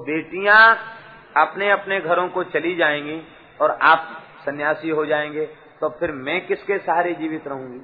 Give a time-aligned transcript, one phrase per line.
[0.00, 0.76] बेटियाँ
[1.36, 3.22] अपने अपने घरों को चली जाएँगी
[3.60, 5.46] और आप सन्यासी हो जाएँगे
[5.80, 7.80] तो फिर मैं किसके सहारे जीवित रहूँगी?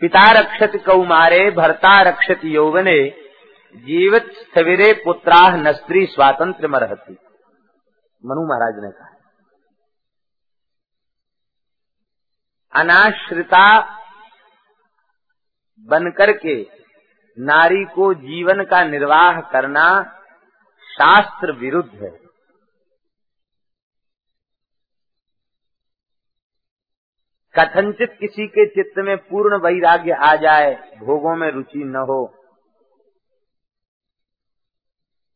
[0.00, 3.08] पिता रक्षत कौमारे, भरता रक्षत यौवने,
[3.76, 7.12] जीवित स्थविरे पुत्राह न स्त्री स्वातंत्र मरहती।
[8.26, 9.12] मनु महाराज ने कहा।
[12.80, 13.80] अनाश्रिता
[15.80, 16.85] बनकर के
[17.38, 20.02] नारी को जीवन का निर्वाह करना
[20.82, 22.26] शास्त्र विरुद्ध है।
[27.58, 32.34] कथनचित किसी के चित्त में पूर्ण वैराग्य आ जाए, भोगों में रुचि न हो।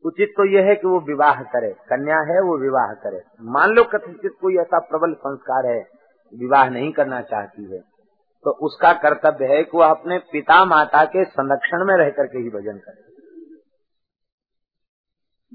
[0.04, 3.84] उचित तो यह है कि वो विवाह करे। कन्या है, वो विवाह करे। मान लो
[3.84, 5.88] कथनचित कोई ऐसा प्रबल संस्कार है,
[6.34, 7.99] विवाह नहीं करना चाहती है।
[8.44, 12.50] तो उसका कर्तव्य है कि वह अपने पिता माता के संरक्षण में रह करके ही
[12.50, 13.10] भजन करे।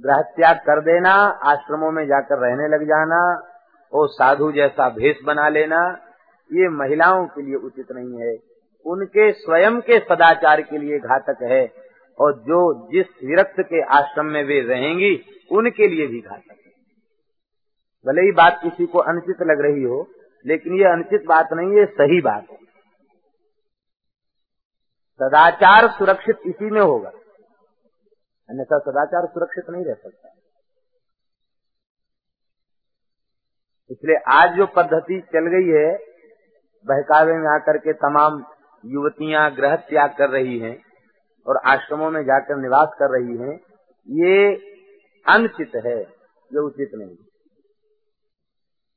[0.01, 1.13] ग्रह त्याग कर देना,
[1.45, 3.49] आश्रमों में जाकर रहने लग जाना
[3.93, 6.01] और साधु जैसा भेष बना लेना,
[6.53, 8.37] ये महिलाओं के लिए उचित नहीं है।
[8.85, 11.73] उनके स्वयं के सदाचार के लिए घातक है,
[12.19, 16.71] और जो जिस विरक्त के आश्रम में वे रहेंगी, उनके लिए भी घातक है।
[18.07, 20.07] भले ही बात किसी को अनुचित लग रही हो,
[20.45, 22.64] लेकिन ये अनुचित बात नहीं है सही बात है।
[25.19, 27.09] सदाचार सुरक्षित इसी में होगा।
[28.49, 30.29] अन्यथा सदाचार सुरक्षित नहीं रह सकता।
[33.91, 35.95] इसलिए आज जो पद्धति चल गई है,
[36.85, 38.43] बहकावे में आकर के तमाम
[38.85, 40.77] युवतियाँ ग्रह त्याग कर रही हैं
[41.47, 43.59] और आश्रमों में जाकर निवास कर रही हैं,
[44.07, 44.55] ये
[45.25, 47.15] अनुचित है, ये उचित नहीं।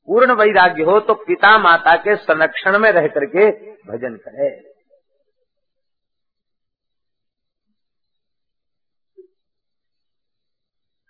[0.08, 3.50] पूर्ण वैराग्य हो तो पिता माता के संरक्षण में रह करके
[3.92, 4.67] भजन करे।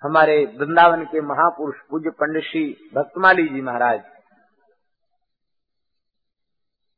[0.03, 4.01] हमारे वृंदावन के महापुरुष पूज्य पंडित श्री भक्तमाली जी महाराज।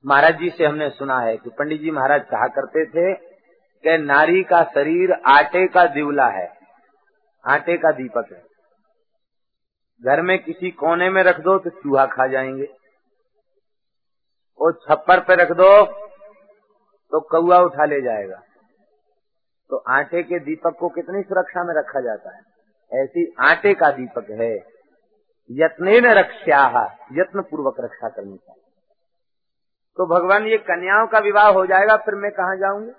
[0.04, 4.42] महाराज जी से हमने सुना है कि पंडित जी महाराज कहा करते थे कि नारी
[4.42, 6.46] का शरीर आटे का दिवला है,
[7.44, 8.42] आटे का दीपक है।
[10.02, 12.68] घर में किसी कोने में रख दो तो चूहा खा जाएँगे।
[14.60, 15.70] और छप्पर पे रख दो
[17.12, 18.42] तो कौआ उठा ले जाएगा।
[19.70, 22.42] तो आटे के दीपक को कितनी सुरक्षा में रखा जाता है?
[22.92, 24.54] ऐसी आटे का दीपक है
[25.50, 26.62] यत्ने यत्न रक्षा
[27.12, 28.58] यत्न पूर्वक रक्षा करनी चाहिए
[29.98, 32.92] तो भगवान ये कन्याओं का विवाह हो जाएगा, फिर मैं कहा जाऊँगी?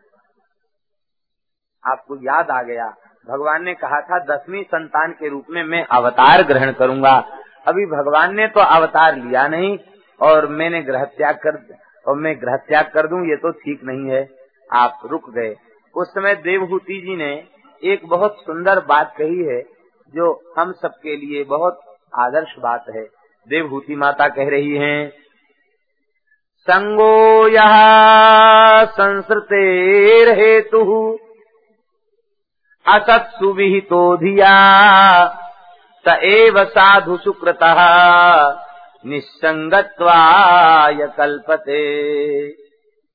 [1.83, 2.87] आपको याद आ गया,
[3.27, 7.13] भगवान ने कहा था, दसवीं संतान के रूप में मैं अवतार ग्रहण करूँगा।
[7.67, 9.77] अभी भगवान ने तो अवतार लिया नहीं,
[10.19, 11.57] और मैंने ग्रह त्याग कर,
[12.05, 14.27] और मैं ग्रह त्याग कर दूँ, ये तो ठीक नहीं है।
[14.69, 15.55] आप रुक गए।
[15.95, 17.33] उस समय देवहूति जी ने
[17.83, 19.61] एक बहुत सुंदर बात कही है
[20.13, 21.79] जो हम सबके लिए बहुत
[22.19, 23.07] आदर्श बात है।
[23.47, 25.11] देवभूति माता कह रही हैं,
[26.67, 31.19] संगो यह संसृतेर हेतु
[32.85, 34.55] असत्सु विहितो धिया,
[36.05, 37.59] स एव साधु सुकृत
[39.05, 41.81] निसंगत्वाय कल्पते।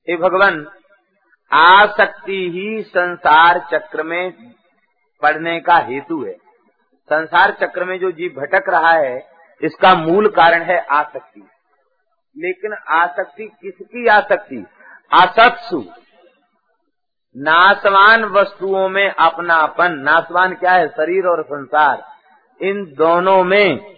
[0.07, 0.67] हे भगवान,
[1.51, 4.33] आसक्ति ही संसार चक्र में
[5.21, 6.46] पढ़ने का हेतु है।
[7.13, 9.27] संसार चक्र में जो जीव भटक रहा है,
[9.61, 11.47] इसका मूल कारण है आसक्ति।
[12.37, 14.65] लेकिन आसक्ति किसकी आसक्ति?
[15.13, 15.83] असत्सु।
[17.37, 20.87] नासवान वस्तुओं में अपनापन। नासवान क्या है?
[20.87, 22.03] शरीर और संसार।
[22.61, 23.97] इन दोनों में,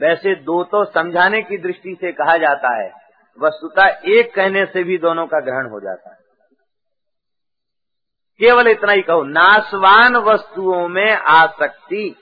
[0.00, 2.92] वैसे दो तो समझाने की दृष्टि से कहा जाता है।
[3.40, 6.23] वस्तुता एक कहने से भी दोनों का ग्रहण हो जाता है।
[8.40, 12.16] केवल इतना ही कहो नासवान वस्तुओं में आसक्ति,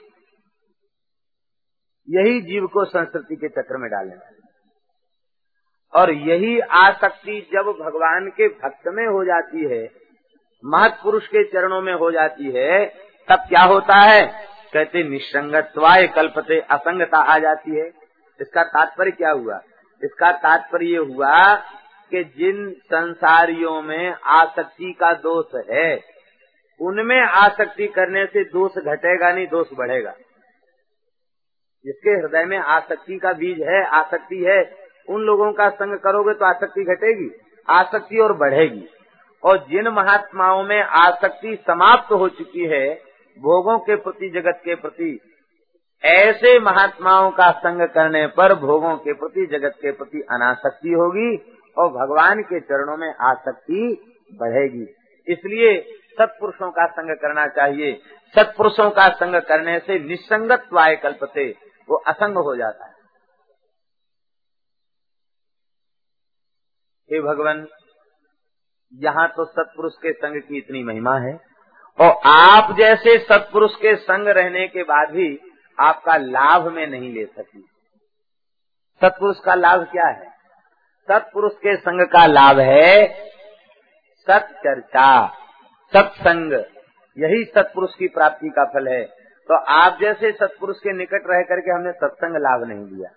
[2.09, 4.41] यही जीव को संस्कृति के चक्र में डालने वाली
[5.93, 10.03] और यही आसक्ति जब भगवान के भक्त में हो जाती है
[10.65, 12.85] महत्पुरुष के चरणों में हो जाती है,
[13.29, 14.47] तब क्या होता है?
[14.73, 17.87] कहते निसंगत्वाय कल्पते असंगता आ जाती है।
[18.41, 19.59] इसका तात्पर्य क्या हुआ?
[20.03, 21.55] इसका तात्पर्य हुआ
[22.11, 26.03] कि जिन संसारियों में आसक्ति का दोष है,
[26.81, 30.13] उनमें आसक्ति करने से दोष घटेगा नहीं, दोष बढ़ेगा।
[31.85, 34.75] जिसके हृदय में आसक्ति का बीज है, आसक्ति है,
[35.09, 37.29] उन लोगों का संग करोगे तो आसक्ति घटेगी,
[37.69, 38.87] आसक्ति और बढ़ेगी।
[39.43, 42.95] और जिन महात्माओं में आसक्ति समाप्त हो चुकी है,
[43.39, 45.19] भोगों के प्रति, जगत के प्रति,
[46.03, 51.89] ऐसे महात्माओं का संग करने पर भोगों के प्रति, जगत के प्रति अनासक्ति होगी और
[51.89, 53.81] भगवान के चरणों में आसक्ति
[54.33, 54.85] बढ़ेगी।
[55.27, 55.77] इसलिए
[56.19, 58.01] सत्पुरुषों का संग करना चाहिए।
[58.35, 61.49] सत्पुरुषों का संग करने से निसंगत वाय कल्पते
[61.89, 62.91] वो असंग हो जाता है।
[67.09, 67.67] हे भगवान,
[68.93, 71.33] यहाँ तो सत्पुरुष के संग की इतनी महिमा है
[71.99, 75.27] और आप जैसे सत्पुरुष के संग रहने के बाद भी
[75.77, 77.61] आपका लाभ में नहीं ले सकी।
[79.01, 80.32] सत्पुरुष का लाभ क्या है?
[81.11, 83.07] सत्पुरुष के संग का लाभ है
[84.17, 85.27] सत चर्चा
[85.95, 86.53] सत्संग।
[87.17, 89.03] यही सत्पुरुष की प्राप्ति का फल है।
[89.47, 93.09] तो आप जैसे सत्पुरुष के निकट रह करके हमने सत्संग लाभ नहीं दिया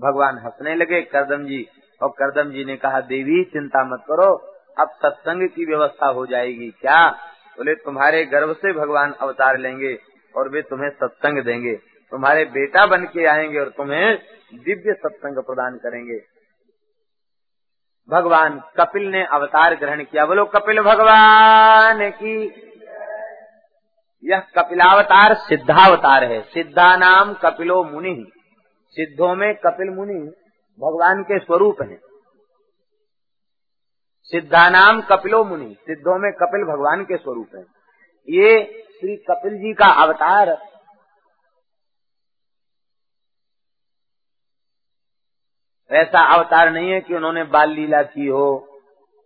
[0.00, 1.68] भगवान हंसने लगे, करदम जी,
[2.02, 4.34] और करदम जी ने कहा, देवी, चिंता मत करो,
[4.78, 7.10] अब सत्संग की व्यवस्था हो जाएगी। क्या?
[7.56, 9.98] बोले, तुम्हारे गर्भ से भगवान अवतार लेंगे
[10.36, 11.74] और वे तुम्हें सत्संग देंगे।
[12.10, 14.18] तुम्हारे बेटा बन के आएँगे और तुम्हें
[14.54, 16.18] दिव्य सत्संग प्रदान करेंगे।
[18.10, 22.66] भगवान कपिल ने अवतार ग्रहण किया। बोलो, कपिल भगवान की।
[24.24, 28.32] यह कपिलावतार सिद्धावतार है। सिद्धा नाम कपिलो मुनि।
[28.88, 30.32] सिद्धों में कपिल मुनि
[30.80, 32.00] भगवान के स्वरूप हैं।
[34.22, 37.62] सिद्धा नाम कपिलो मुनि। सिद्धों में कपिल भगवान के स्वरूप है।
[38.28, 38.64] ये
[39.00, 40.69] श्री कपिल जी का अवतार
[45.90, 48.48] ऐसा अवतार नहीं है कि उन्होंने बाल लीला की हो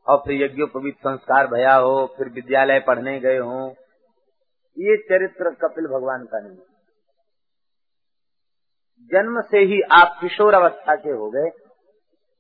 [0.07, 3.69] और फिर यज्ञोपवीत संस्कार भया हो, फिर विद्यालय पढ़ने गए हो।
[4.77, 6.57] ये चरित्र कपिल भगवान का नहीं
[9.11, 11.51] जन्म से ही आप किशोर अवस्था के हो गए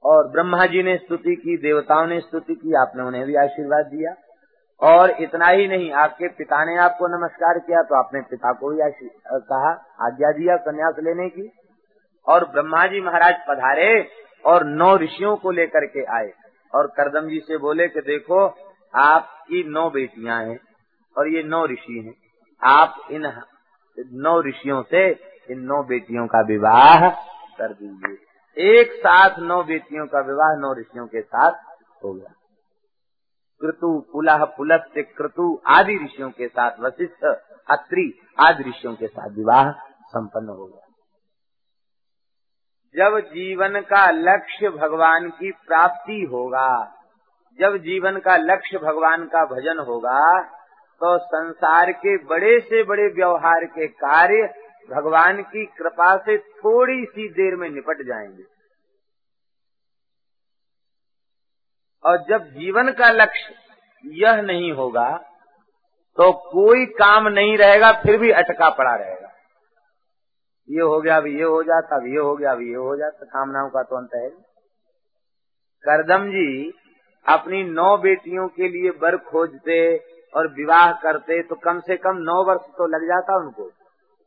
[0.04, 4.14] और ब्रह्मा जी ने स्तुति की, देवताओं ने स्तुति की, आपने उन्हें भी आशीर्वाद दिया।
[4.80, 9.08] और इतना ही नहीं, आपके पिता ने आपको नमस्कार किया तो आपने पिता को भी
[9.48, 9.70] कहा,
[10.06, 11.50] आज्ञा दिया, संन्यास लेने की।
[12.28, 14.08] और ब्रह्मा जी महाराज पधारे
[14.46, 16.32] और नौ ऋषियों को लेकर के आए।
[16.74, 18.54] और करदम जी से बोले कि देखो
[18.94, 20.60] आपकी नौ बेटियाँ हैं
[21.18, 22.14] और ये नौ ऋषि हैं।
[22.62, 23.42] आप इन
[24.12, 25.10] नौ ऋषियों से
[25.50, 27.08] इन नौ बेटियों का विवाह
[27.58, 28.16] कर दीजिए।
[28.80, 31.52] एक साथ नौ बेटियों का विवाह नौ ऋषियों के साथ
[32.04, 32.32] हो गया।
[33.60, 37.24] कृतु पुलह पुलस्त्य क्रतु आदि ऋषियों के साथ, वशिष्ठ,
[37.70, 39.70] अत्रि आदि ऋषियों के साथ विवाह
[40.06, 40.83] संपन्न हो गया।
[42.94, 46.68] जब जीवन का लक्ष्य भगवान की प्राप्ति होगा,
[47.58, 50.20] जब जीवन का लक्ष्य भगवान का भजन होगा
[51.00, 54.46] तो संसार के बड़े से बड़े व्यवहार के कार्य
[54.90, 58.44] भगवान की कृपा से थोड़ी सी देर में निपट जाएँगे।
[62.04, 63.54] और जब जीवन का लक्ष्य
[64.04, 65.10] यह नहीं होगा
[66.18, 69.23] तो कोई काम नहीं रहेगा, फिर भी अटका पड़ा रहेगा।
[70.68, 73.26] ये हो गया अभी ये हो जाता अभी ये हो गया अभी ये हो जाता
[73.26, 74.28] कामनाओं का तो अंत है।
[75.84, 76.72] करदम जी
[77.26, 79.78] अपनी नौ बेटियों के लिए बर खोजते
[80.34, 83.70] और विवाह करते तो कम से कम नौ वर्ष तो लग जाता उनको।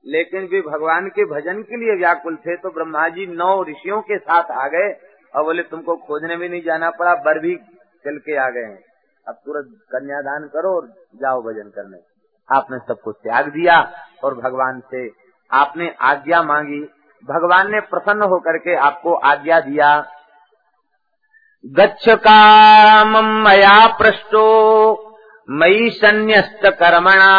[0.05, 4.17] लेकिन वे भगवान के भजन के लिए व्याकुल थे तो ब्रह्मा जी नौ ऋषियों के
[4.19, 4.91] साथ आ गए
[5.33, 7.55] और बोले, तुमको खोजने में नहीं जाना पड़ा बर भी
[8.05, 8.83] चल के आ गए हैं।
[9.27, 11.97] अब तुरंत कन्यादान करो और जाओ भजन करने।
[12.49, 13.79] आपने सब कुछ त्याग दिया
[14.23, 15.07] और भगवान से
[15.51, 16.79] आपने आज्ञा मांगी।
[17.23, 20.11] भगवान ने प्रसन्न होकर के आपको आज्ञा दिया।
[21.65, 24.45] गच्छ काम मया पृष्ठो
[25.49, 27.31] मई संन्यस्त कर्मणा।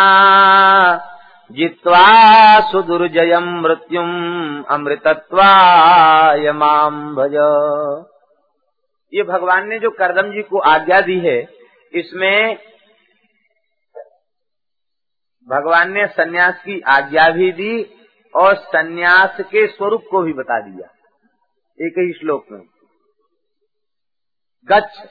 [1.52, 7.34] जित्वा सुदुर्जय मृत्युम अमृतत्वाय माम भज।
[9.14, 11.48] ये भगवान ने जो करदम जी को आज्ञा दी है,
[11.92, 12.58] इसमें
[15.48, 17.97] भगवान ने सन्यास की आज्ञा भी दी
[18.34, 20.88] और सन्यास के स्वरूप को भी बता दिया।
[21.80, 22.62] एक ही श्लोक में।
[24.64, 25.06] गच्छ।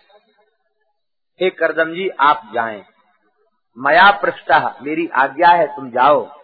[1.41, 2.86] हे करदम जी, आप जाएँ।
[3.77, 6.41] मया पृष्ठा, मेरी आज्ञा है, तुम जाओ।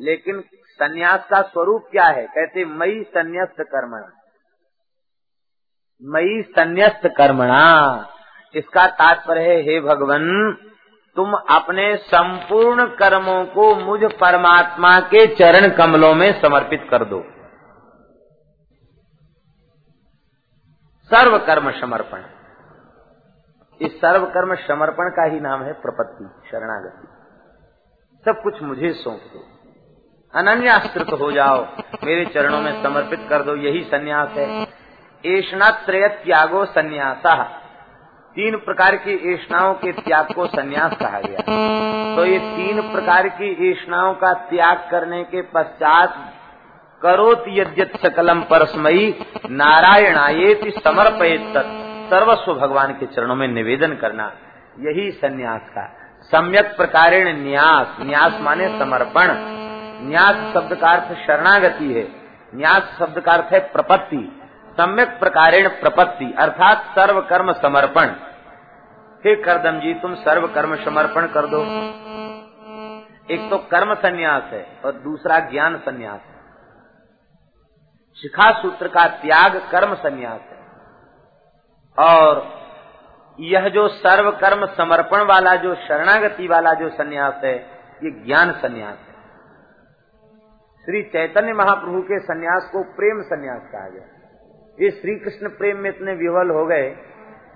[0.00, 2.26] लेकिन सन्यास का स्वरूप क्या है?
[2.26, 4.12] कहते मई संन्यास्त कर्मणा।
[6.02, 8.06] मई संन्यास्त कर्मणा।
[8.54, 10.56] इसका तात्पर्य है, हे भगवान
[11.16, 17.24] तुम अपने संपूर्ण कर्मों को मुझ परमात्मा के चरण कमलों में समर्पित कर दो।
[21.04, 22.22] सर्व कर्म समर्पण।
[23.80, 27.08] इस सर्व कर्म समर्पण का ही नाम है प्रपत्ति, शरणागति।
[28.24, 29.60] सब कुछ मुझे सौंप दो।
[30.34, 31.66] अनन्यास्कृत हो जाओ,
[32.04, 34.66] मेरे चरणों में समर्पित कर दो, यही सन्यास है।
[35.26, 37.59] ऐषणा त्रयत त्यागो संन्यासा।
[38.36, 41.40] तीन प्रकार की ऐषणाओं के त्याग को सन्यास कहा गया।
[42.16, 46.32] तो ये तीन प्रकार की ऐषणाओं का त्याग करने के पश्चात
[47.02, 49.14] करोत यद्यत सकलम परस्मयी
[49.50, 51.52] नारायणाये समर्पयत
[52.10, 54.32] सर्वस्व भगवान के चरणों में निवेदन करना,
[54.78, 59.28] यही सन्यास का। सम्यक प्रकारेण न्यास न्यास माने समर्पण।
[60.08, 62.08] न्यास शब्द का अर्थ शरणागति है।
[62.54, 64.39] न्यास शब्द का अर्थ है प्रपत्ति।
[64.80, 68.08] सम्यक प्रकारेण प्रपत्ति, अर्थात सर्व कर्म समर्पण।
[69.26, 71.62] हे करदम जी, तुम सर्व कर्म समर्पण कर दो।
[73.34, 76.40] एक तो कर्म संन्यास है और दूसरा ज्ञान संन्यास है।
[78.22, 80.60] शिखा सूत्र का त्याग कर्म संन्यास है।
[82.08, 82.60] और
[83.40, 87.56] यह जो सर्व कर्म समर्पण वाला, जो शरणागति वाला जो संन्यास है,
[88.04, 89.14] ये ज्ञान संन्यास है।
[90.84, 94.19] श्री चैतन्य महाप्रभु के संन्यास को प्रेम संन्यास कहा गया।
[94.80, 96.88] ये श्री कृष्ण प्रेम में इतने विवल हो गए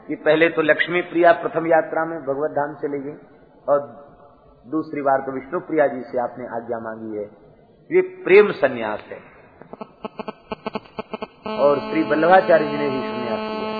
[0.08, 3.14] कि पहले तो लक्ष्मी प्रिया प्रथम यात्रा में भगवत धाम चले गई
[3.68, 3.78] और
[4.66, 7.24] दूसरी बार तो विष्णु प्रिया जी से आपने आज्ञा मांगी है।
[7.90, 9.18] ये प्रेम संन्यास है।
[11.58, 13.70] और श्री वल्लभाचार्य जी ने भी संन्यास किया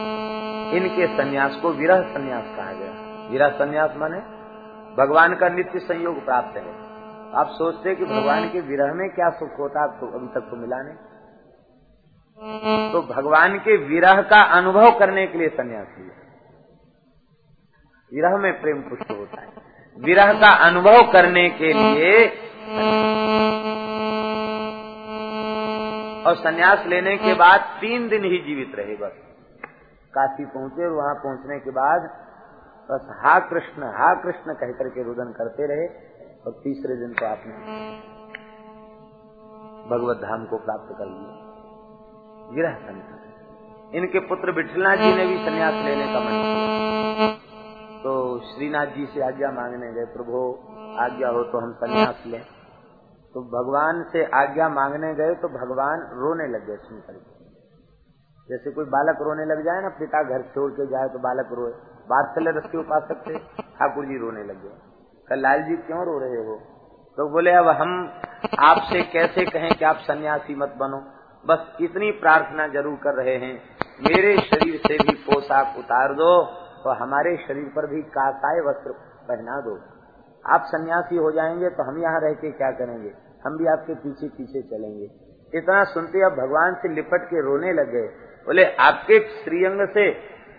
[0.76, 4.20] इनके संन्यास को विरह संन्यास कहा गया विरह संन्यास माने
[4.98, 6.68] भगवान का नित्य संयोग प्राप्त है।
[7.34, 10.82] आप सोचते कि भगवान के विरह में क्या सुख होता आपको अभी तक तो मिला
[10.82, 10.96] नहीं।
[12.38, 16.22] तो भगवान के विरह का अनुभव करने के लिए संन्यास लिया
[18.12, 19.48] विरह में प्रेम पुष्ट होता है।
[19.96, 22.10] विरह का अनुभव करने के लिए
[26.24, 29.16] और संन्यास लेने के बाद तीन दिन ही जीवित रहे बस।
[30.14, 32.10] काशी पहुँचे और वहाँ पहुँचने के बाद
[32.88, 35.86] बस हा कृष्ण हा कृष्ण कह करके रुदन करते रहे
[36.46, 37.54] और तीसरे दिन तो आपने
[39.90, 41.43] भगवत धाम को प्राप्त कर लिया।
[42.50, 47.36] विरह संन्यास इनके पुत्र विठलनाथ जी ने भी संन्यास लेने का मन
[48.02, 50.40] तो श्रीनाथ जी से आज्ञा मांगने गए, प्रभु,
[51.00, 52.42] आज्ञा हो तो हम संन्यास लें।
[53.34, 57.22] तो भगवान से आज्ञा मांगने गए तो भगवान रोने लग गए सुनकर
[58.48, 61.72] जैसे कोई बालक रोने लग जाए ना, पिता घर छोड़ के जाए तो बालक रोए।
[62.08, 64.76] बात्सल्य रस के उपासक थे ठाकुर जी रोने लग गए।
[65.28, 66.56] कल लाल जी क्यों रो रहे हो?
[67.18, 68.20] तो बोले, अब हम
[68.58, 71.13] आपसे कैसे कहें कि आप सन्यासी मत बनो?
[71.44, 73.54] बस इतनी प्रार्थना ज़रूर कर रहे हैं,
[74.02, 76.30] मेरे शरीर से भी पोशाक उतार दो
[76.84, 78.92] तो हमारे शरीर पर भी कासाय वस्त्र
[79.28, 79.74] पहना दो।
[80.44, 83.12] आप सन्यासी हो जाएँगे तो हम यहाँ रह के क्या करेंगे?
[83.44, 85.08] हम भी आपके पीछे पीछे चलेंगे।
[85.52, 88.06] इतना सुनते अब भगवान से लिपट के रोने लग गए।
[88.46, 90.10] बोले, आपके श्रीअंग से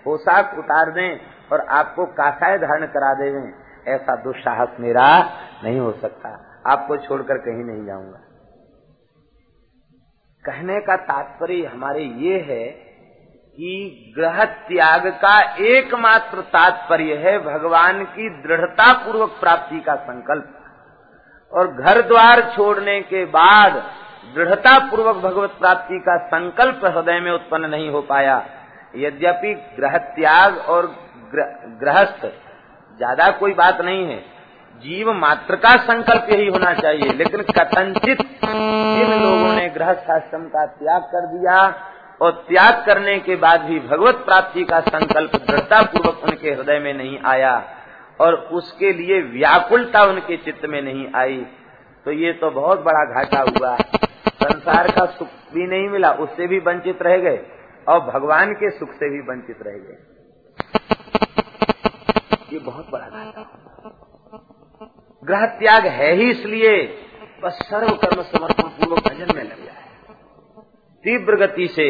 [0.06, 1.20] पोशाक उतार दें
[1.52, 3.30] और आपको कासाय धारण करा दे
[3.88, 5.08] ऐसा दुस्साहस मेरा
[5.64, 6.30] नहीं हो सकता।
[6.68, 8.20] आपको छोड़कर कहीं नहीं जाऊँगा।
[10.46, 12.66] कहने का तात्पर्य हमारे ये है
[13.58, 20.52] कि ग्रह त्याग का एकमात्र तात्पर्य है भगवान की दृढ़ता पूर्वक प्राप्ति का संकल्प।
[21.52, 23.74] और घर द्वार छोड़ने के बाद
[24.36, 28.38] दृढ़ता पूर्वक भगवत प्राप्ति का संकल्प हृदय में उत्पन्न नहीं हो पाया।
[28.96, 30.88] यद्यपि ग्रह त्याग और
[31.34, 32.26] गृहस्थ,
[33.00, 34.24] ज़्यादा कोई बात नहीं है।
[34.84, 40.66] जीव मात्र का संकल्प यही होना चाहिए। लेकिन कथनचित जिन लोगों ने गृहस्थ आश्रम का
[40.74, 41.58] त्याग कर दिया
[42.22, 46.94] और त्याग करने के बाद भी भगवत प्राप्ति का संकल्प दृढ़ता पूर्वक उनके हृदय में
[46.94, 47.54] नहीं आया
[48.20, 51.38] और उसके लिए व्याकुलता उनके चित्त में नहीं आई
[52.06, 53.76] तो ये तो बहुत बड़ा घाटा हुआ।
[54.36, 57.40] संसार का सुख भी नहीं मिला, उससे भी वंचित रह गए
[57.88, 59.98] और भगवान के सुख से भी वंचित रह गए।
[62.54, 63.42] ये बहुत बड़ा घाटा
[65.26, 66.78] ग्रह त्याग है ही इसलिए
[67.44, 69.84] बस सर्व कर्म समर्पण पूर्वक भजन में लग जाए।
[71.04, 71.88] तीव्र गति से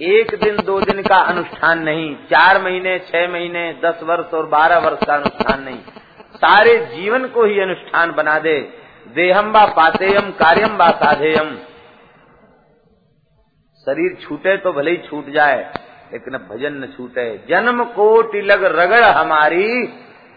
[0.00, 4.78] एक दिन, दो दिन का अनुष्ठान नहीं, चार महीने, छह महीने, दस वर्ष और बारह
[4.78, 5.78] वर्ष का अनुष्ठान नहीं।
[6.36, 8.58] सारे जीवन को ही अनुष्ठान बना दे।
[9.06, 11.54] देहम व पातेयम, कार्यम व साधेयम।
[13.86, 15.60] शरीर छूटे तो भले ही छूट जाए,
[16.12, 19.66] लेकिन भजन न छूटे। जन्म कोटि लग रगड़ हमारी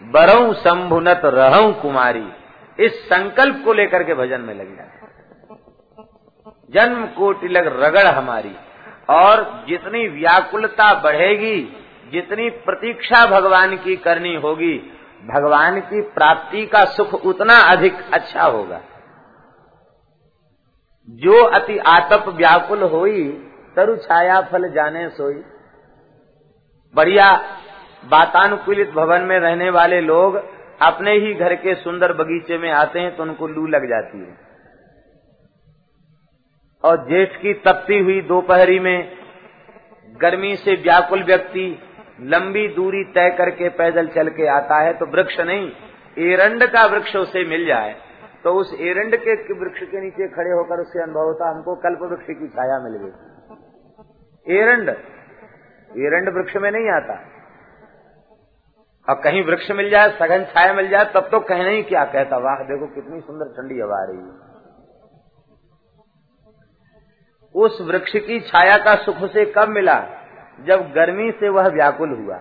[0.02, 2.32] बरऊ शंभुनत रहू कुमारी,
[2.78, 4.90] इस संकल्प को लेकर के भजन में लग जाए
[6.70, 8.56] जन्म को तिलक रगड़ हमारी,
[9.10, 11.76] और जितनी व्याकुलता बढ़ेगी,
[12.12, 14.78] जितनी प्रतीक्षा भगवान की करनी होगी,
[15.24, 18.80] भगवान की प्राप्ति का सुख उतना अधिक अच्छा होगा।
[21.08, 23.22] जो अति आतप व्याकुल होई,
[23.76, 25.42] तरु छाया फल जाने सोई।
[26.94, 27.30] बढ़िया
[28.04, 30.36] वातानुकूलित भवन में रहने वाले लोग
[30.82, 34.32] अपने ही घर के सुंदर बगीचे में आते हैं तो उनको लू लग जाती है।
[36.84, 38.98] और जेठ की तपती हुई दोपहरी में
[40.14, 41.66] गर्मी से व्याकुल व्यक्ति
[42.24, 45.70] लंबी दूरी तय करके पैदल चल के आता है तो वृक्ष नहीं,
[46.22, 47.94] एरंड का वृक्ष उसे मिल जाए।
[48.44, 52.26] तो उस एरंड के वृक्ष के नीचे खड़े होकर उससे अनुभव होता, हमको कल्प वृक्ष
[52.30, 53.12] की छाया मिल गई।
[54.54, 54.88] एरंड
[55.90, 57.14] एरंड वृक्ष में नहीं आता।
[59.08, 62.36] और कहीं वृक्ष मिल जाए, सघन छाया मिल जाए, तब तो कहना ही क्या कहता,
[62.36, 64.54] वाह, देखो कितनी सुंदर ठंडी हवा आ रही है।
[67.54, 70.06] उस वृक्ष की छाया का सुख से कब मिला?
[70.60, 72.40] जब गर्मी से वह व्याकुल हुआ।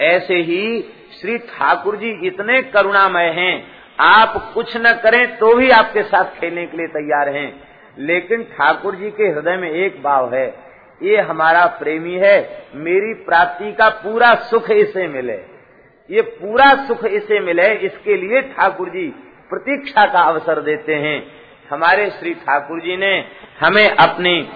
[0.00, 0.82] ऐसे ही
[1.20, 3.66] श्री ठाकुर जी इतने करुणामय हैं,
[4.00, 7.62] आप कुछ न करें तो भी आपके साथ खेलने के लिए तैयार हैं।
[7.98, 10.46] लेकिन ठाकुर जी के हृदय में एक भाव है,
[11.02, 15.49] ये हमारा प्रेमी है, मेरी प्राप्ति का पूरा सुख इसे मिले।
[16.10, 19.06] ये पूरा सुख इसे मिले, इसके लिए ठाकुर जी
[19.50, 21.22] प्रतीक्षा का अवसर देते हैं।
[21.70, 23.12] हमारे श्री ठाकुर जी ने
[23.60, 24.48] हमें अपनी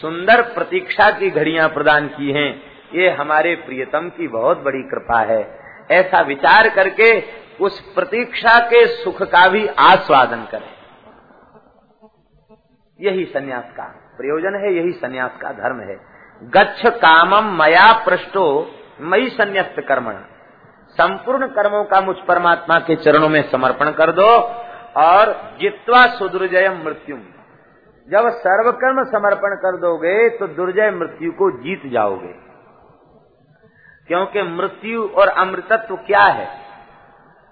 [0.00, 2.62] सुंदर प्रतीक्षा की घड़ियाँ प्रदान की हैं।
[2.94, 5.58] ये हमारे प्रियतम की बहुत बड़ी कृपा है।
[5.90, 7.12] ऐसा विचार करके
[7.60, 10.70] उस प्रतीक्षा के सुख का भी आस्वादन करें।
[13.00, 13.84] यही सन्यास का
[14.16, 15.96] प्रयोजन है, यही सन्यास का धर्म है।
[16.42, 18.46] गच्छ कामम मया पृष्ठो
[19.00, 20.14] मई संन्यास्त कर्मण।
[20.92, 24.30] संपूर्ण कर्मों का मुझ परमात्मा के चरणों में समर्पण कर दो
[24.96, 27.16] और जित्वा सुदुर्जय मृत्यु।
[28.10, 32.34] जब सर्वकर्म समर्पण कर दोगे तो दुर्जय मृत्यु को जीत जाओगे।
[34.08, 36.48] क्योंकि मृत्यु और अमृतत्व क्या है?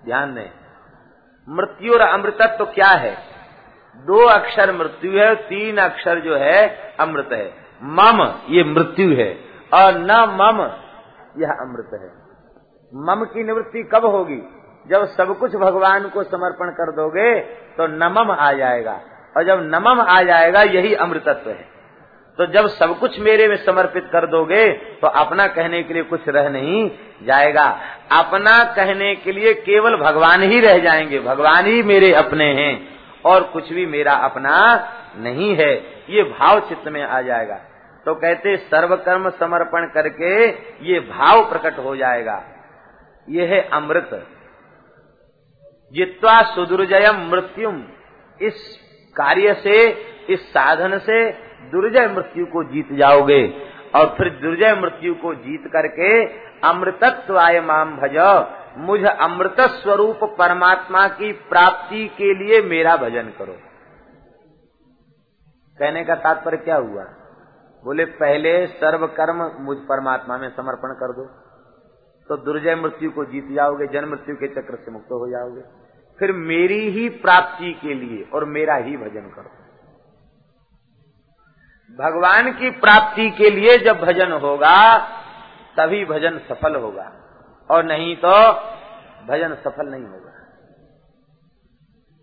[0.05, 0.51] ध्यान दें।
[1.49, 3.17] मृत्यु और अमृतत्व क्या है?
[3.97, 6.69] दो अक्षर मृत्यु है, तीन अक्षर जो है,
[7.01, 9.45] अमृत है। मम, ये मृत्यु है।
[9.75, 10.63] और न मम,
[11.43, 12.20] यह अमृत है।
[12.93, 14.41] मम की निवृत्ति कब होगी?
[14.89, 17.41] जब सब कुछ भगवान को समर्पण कर दोगे
[17.77, 19.01] तो नमम आ जाएगा।
[19.37, 21.69] और जब नमम आ जाएगा, यही अमृतत्व है।
[22.39, 26.29] तो जब सब कुछ मेरे में समर्पित कर दोगे तो अपना कहने के लिए कुछ
[26.29, 26.91] रह नहीं
[27.23, 27.81] जाएगा।
[28.13, 32.89] अपना कहने के लिए केवल भगवान ही रह जाएँगे। भगवान ही मेरे अपने हैं,
[33.25, 34.57] और कुछ भी मेरा अपना
[35.17, 35.75] नहीं है।
[36.11, 37.61] ये भाव चित्त में आ जाएगा।
[38.07, 40.49] तो कहते, सर्वकर्म समर्पण करके
[40.93, 42.43] ये भाव प्रकट हो जाएगा।
[43.31, 44.27] ये है अमृत।
[45.93, 47.85] जित्वा सुदुर्जयम मृत्युम
[48.43, 48.81] इस
[49.17, 49.91] कार्य से,
[50.31, 51.33] इस साधन से
[51.71, 56.25] दुर्जय मृत्यु को जीत जाओगे। और फिर दुर्जय मृत्यु को जीत करके
[56.69, 58.47] अमृतत्व आय माम भज।
[58.79, 63.53] मुझ अमृत स्वरूप परमात्मा की प्राप्ति के लिए मेरा भजन करो।
[65.79, 67.05] कहने का तात्पर्य क्या हुआ?
[67.85, 71.50] बोले, पहले सर्व कर्म मुझ परमात्मा में समर्पण कर दो।
[72.31, 75.61] तो दुर्जय मृत्यु को जीत जाओगे जन्म मृत्यु के चक्र से मुक्त हो जाओगे।
[76.19, 79.51] फिर मेरी ही प्राप्ति के लिए और मेरा ही भजन करो।
[82.05, 84.99] भगवान की प्राप्ति के लिए जब भजन होगा,
[85.77, 87.13] तभी भजन सफल होगा।
[87.71, 88.53] और नहीं तो
[89.27, 90.31] भजन सफल नहीं होगा।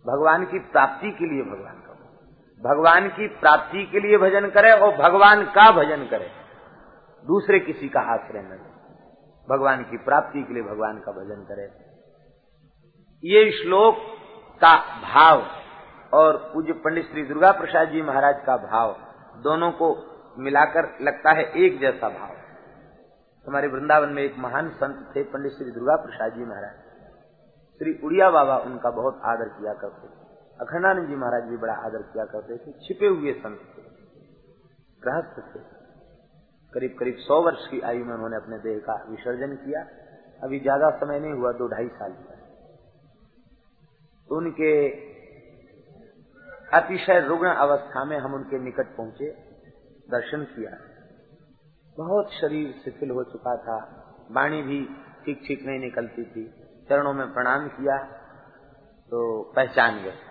[0.08, 1.96] भगवान की प्राप्ति के लिए भगवान करो।
[2.70, 6.32] भगवान की प्राप्ति के लिए भजन करे और भगवान का भजन करे।
[7.26, 8.67] दूसरे किसी का आश्रय न
[9.50, 11.64] भगवान की प्राप्ति के लिए भगवान का भजन करे।
[13.24, 13.96] ये श्लोक
[14.62, 15.48] का भाव
[16.14, 18.96] और पूज्य पंडित श्री दुर्गा प्रसाद जी महाराज का भाव
[19.44, 19.96] दोनों को
[20.38, 22.36] मिलाकर लगता है एक जैसा भाव।
[23.48, 26.76] हमारे वृंदावन में एक महान संत थे पंडित श्री दुर्गा प्रसाद जी महाराज।
[27.80, 30.28] श्री उड़िया बाबा उनका बहुत आदर किया करते थे।
[30.62, 33.82] अखंडानंद जी महाराज भी बड़ा आदर किया करते थे। छिपे हुए संत थे।
[35.04, 35.77] गृहस्थ थे।
[36.74, 39.82] करीब करीब सौ वर्ष की आयु में उन्होंने अपने देह का विसर्जन किया।
[40.44, 42.36] अभी ज़्यादा समय नहीं हुआ, दो ढाई साल हुआ।
[44.30, 44.72] उनके
[46.78, 49.30] अतिशय रुग्ण अवस्था में हम उनके निकट पहुँचे,
[50.12, 50.78] दर्शन किया।
[51.98, 53.78] बहुत शरीर शिथिल हो चुका था,
[54.32, 54.84] वाणी भी
[55.26, 56.46] ठीक ठीक नहीं निकलती थी।
[56.90, 57.98] चरणों में प्रणाम किया
[59.12, 59.22] तो
[59.56, 60.27] पहचान गए।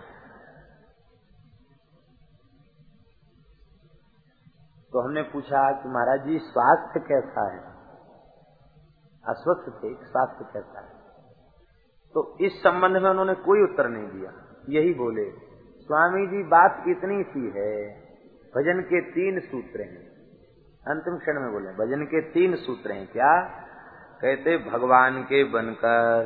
[4.97, 7.59] तो हमने पूछा कि महाराज जी, स्वास्थ्य कैसा है?
[9.29, 10.91] अस्वस्थ थे, स्वास्थ्य कैसा है?
[12.13, 14.31] तो इस संबंध में उन्होंने कोई उत्तर नहीं दिया।
[14.69, 15.31] यही बोले,
[15.79, 17.89] स्वामी जी, बात इतनी सी है,
[18.55, 20.07] भजन के तीन सूत्र हैं।
[20.87, 23.41] अंतिम क्षण में बोले, भजन के तीन सूत्र हैं क्या?
[24.21, 26.23] कहते, भगवान के बनकर,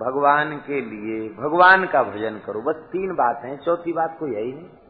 [0.00, 4.42] भगवान के लिए, भगवान का भजन करो। बस तीन बात है, चौथी बात कोई है
[4.42, 4.83] ही नहीं।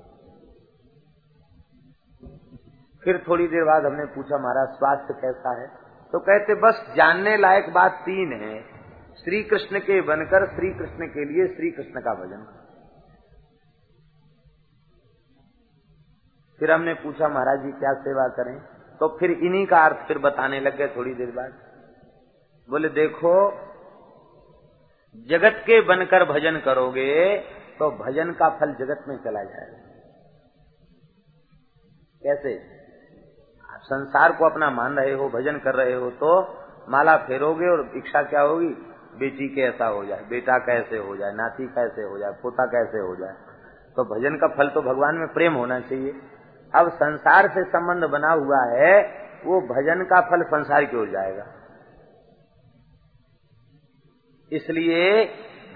[3.05, 5.67] फिर थोड़ी देर बाद हमने पूछा, महाराज, स्वास्थ्य कैसा है?
[6.13, 8.63] तो कहते, बस जानने लायक बात तीन है।
[9.15, 12.47] श्री कृष्ण के बनकर श्री कृष्ण के लिए श्री कृष्ण का भजन
[16.61, 18.59] फिर हमने पूछा, महाराज जी, क्या सेवा करें?
[18.99, 21.53] तो फिर इन्हीं का अर्थ फिर बताने लग गए थोड़ी देर बाद।
[22.71, 23.35] बोले, देखो,
[25.29, 27.39] जगत के बनकर भजन करोगे
[27.79, 29.79] तो भजन का फल जगत में चला जाएगा।
[32.23, 32.74] कैसे?
[33.85, 36.41] संसार को अपना मान रहे हो, भजन कर रहे हो तो
[36.89, 38.69] माला फेरोगे और इच्छा क्या होगी?
[39.19, 40.25] बेटी के ऐसा हो जाए?
[40.25, 41.33] बेटा कैसे हो जाए?
[41.33, 42.33] नाती कैसे हो जाए?
[42.43, 43.35] पोता कैसे हो जाए?
[43.97, 46.13] तो भजन का फल तो भगवान में प्रेम होना चाहिए।
[46.75, 48.95] अब संसार से संबंध बना हुआ है,
[49.45, 51.45] वो भजन का फल संसार की हो जाएगा।
[54.53, 55.25] इसलिए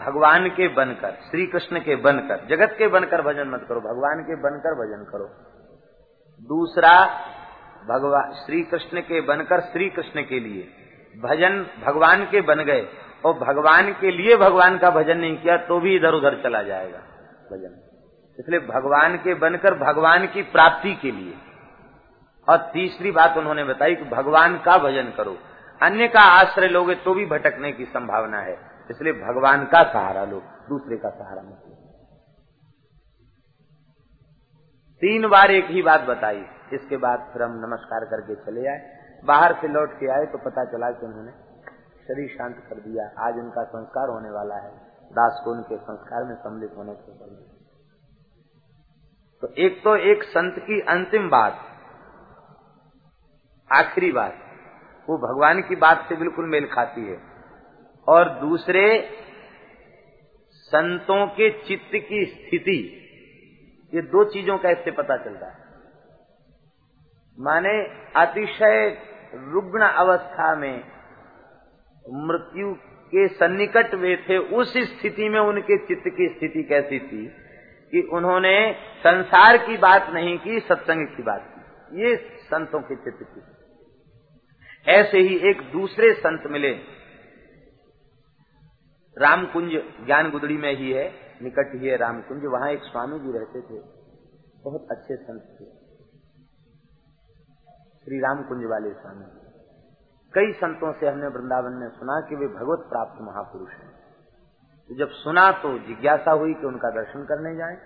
[0.00, 4.36] भगवान के बनकर श्री कृष्ण के बनकर, जगत के बनकर भजन मत करो, भगवान के
[4.36, 5.28] बनकर भजन करो।
[6.48, 6.94] दूसरा
[7.88, 10.62] भगवान श्री कृष्ण के बनकर श्री कृष्ण के लिए।
[11.16, 11.54] भजन
[11.86, 12.86] भगवान के बन गए,
[13.24, 16.98] और भगवान के लिए भगवान का भजन नहीं किया तो भी इधर उधर चला जाएगा
[17.52, 17.84] भजन।
[18.38, 21.34] इसलिए भगवान के बनकर भगवान की प्राप्ति के लिए।
[22.48, 25.36] और तीसरी बात उन्होंने बताई कि भगवान का भजन करो।
[25.80, 28.54] अन्य का आश्रय लोगे तो भी भटकने की संभावना है।
[28.90, 31.77] इसलिए भगवान का सहारा लो, दूसरे का सहारा मत लो।
[35.02, 38.78] तीन बार एक ही बात बताई। इसके बाद फिर हम नमस्कार करके चले आए।
[39.24, 41.30] बाहर से लौट के आए तो पता चला कि उन्होंने
[42.04, 44.70] शरीर शांत कर दिया। आज उनका संस्कार होने वाला है।
[45.12, 47.58] दास को उनके संस्कार में सम्मिलित होने से पहले।
[49.42, 51.58] तो एक तो एक संत की अंतिम बात,
[53.72, 54.34] आखिरी बात,
[55.08, 57.20] वो भगवान की बात से बिल्कुल मेल खाती है।
[58.08, 59.08] और दूसरे
[60.52, 63.04] संतों के चित्त की स्थिति
[63.94, 65.58] ये दो चीज़ों का इससे पता चलता है।
[67.40, 67.82] माने
[68.16, 68.98] अतिशय
[69.34, 70.84] रुग्ण अवस्था में
[72.10, 72.74] मृत्यु
[73.08, 77.26] के सन्निकट वे थे, उस स्थिति में उनके चित्त की स्थिति कैसी थी
[77.90, 83.18] कि उन्होंने संसार की बात नहीं की, सत्संग की बात की। ये संतों के चित्त
[83.22, 83.58] की।
[84.90, 86.70] ऐसे ही एक दूसरे संत मिले।
[89.18, 89.70] रामकुंज
[90.06, 93.82] ज्ञान गुदड़ी में ही है। निकट ही है रामकुंज, वहाँ एक स्वामी जी रहते थे।
[94.64, 95.64] बहुत अच्छे संत थे।
[98.04, 99.24] श्री रामकुंज वाले स्वामी।
[100.34, 103.98] कई संतों से हमने वृंदावन में सुना कि वे भगवत प्राप्त महापुरुष हैं।
[104.88, 107.76] तो जब सुना तो जिज्ञासा हुई कि उनका दर्शन करने जाए,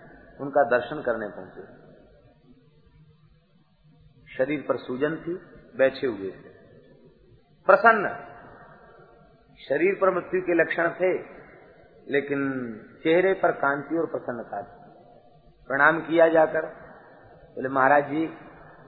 [0.40, 1.82] उनका दर्शन करने पहुँचे।
[4.38, 5.34] शरीर पर सूजन थी,
[5.78, 6.52] बैठे हुए थे।
[7.66, 8.08] प्रसन्न।
[9.68, 11.31] शरीर पर मृत्यु के लक्षण थे।
[12.08, 12.62] लेकिन
[13.02, 14.82] चेहरे पर कांति और प्रसन्नता थी।
[15.68, 16.66] प्रणाम किया जाकर,
[17.54, 18.26] बोले, महाराज जी,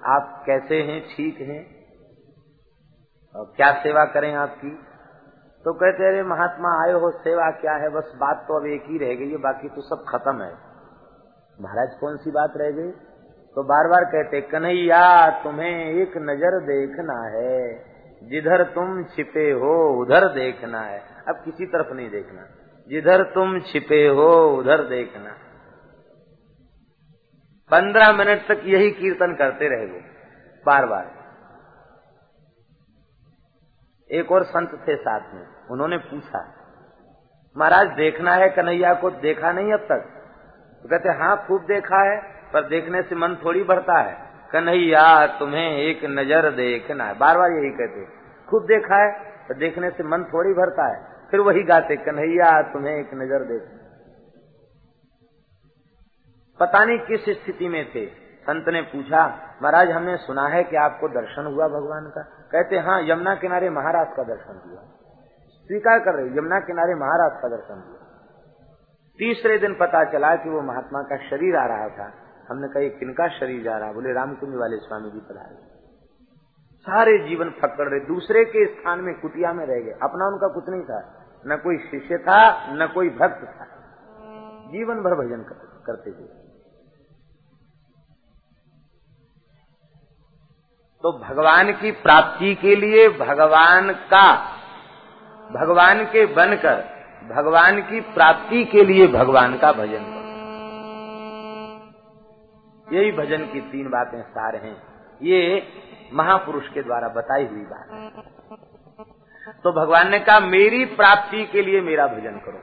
[0.05, 1.16] आप कैसे हैं?
[1.16, 1.85] ठीक हैं?
[3.37, 4.70] और क्या सेवा करें आपकी?
[5.64, 7.88] तो कहते, अरे, महात्मा आए हो, सेवा क्या है?
[7.88, 10.53] बस बात तो अब एक ही रह गई है, बाकी तो सब खत्म है।
[11.61, 12.90] महाराज, कौन सी बात रह गई?
[13.55, 17.85] तो बार बार कहते, कन्हैया, तुम्हें एक नज़र देखना है।
[18.22, 24.07] जिधर तुम छिपे हो, उधर देखना है। अब किसी तरफ़ नहीं देखना। जिधर तुम छिपे
[24.07, 25.31] हो, उधर देखना।
[27.70, 30.01] पंद्रह मिनट तक यही कीर्तन करते रहे वो
[30.66, 31.12] बार बार
[34.11, 36.40] एक और संत थे साथ में, उन्होंने पूछा,
[37.57, 40.05] महाराज, देखना है कन्हैया को, देखा नहीं अब तक?
[40.83, 42.16] तो कहते हाँ खूब देखा है,
[42.53, 44.14] पर देखने से मन थोड़ी बढ़ता है।
[44.53, 48.05] कन्हैया, तुम्हें एक नज़र देखना है। बार बार यही कहते,
[48.49, 49.11] खूब देखा है,
[49.49, 53.79] पर देखने से मन थोड़ी भरता है। फिर वही गाते, कन्हैया, तुम्हें एक नज़र देखना
[56.61, 59.27] पता नहीं किस स्थिति में थे। संत ने पूछा,
[59.62, 62.23] महाराज, हमने सुना है कि आपको दर्शन हुआ भगवान का?
[62.23, 64.83] कहते हाँ यमुना किनारे महाराज का दर्शन हुआ।
[65.70, 67.99] स्वीकार कर रहे यमुना किनारे महाराज का दर्शन हुआ।
[69.18, 72.12] तीसरे दिन पता चला कि वो महात्मा का शरीर आ रहा था।
[72.51, 73.92] हमने कहा किनका शरीर जा रहा?
[73.92, 75.75] बोले, रामकुंज वाले स्वामी जी पधारे
[76.87, 80.64] सारे जीवन फकड़ रहे। दूसरे के स्थान में कुटिया में रह गए। अपना उनका कुछ
[80.68, 83.64] नहीं था। न कोई शिष्य था, न कोई भक्त था।
[84.64, 85.42] जीवन भर भजन
[85.87, 86.44] करते थे।
[91.02, 94.37] तो भगवान की प्राप्ति के लिए भगवान का,
[95.50, 96.76] भगवान के बनकर,
[97.35, 100.24] भगवान की प्राप्ति के लिए भगवान का भजन करो।
[102.96, 104.83] यही भजन की तीन बातें सार हैं।
[105.22, 105.68] ये
[106.12, 108.73] महापुरुष के द्वारा बताई हुई बात। है
[109.46, 112.61] तो भगवान ने कहा, मेरी प्राप्ति के लिए मेरा भजन करो।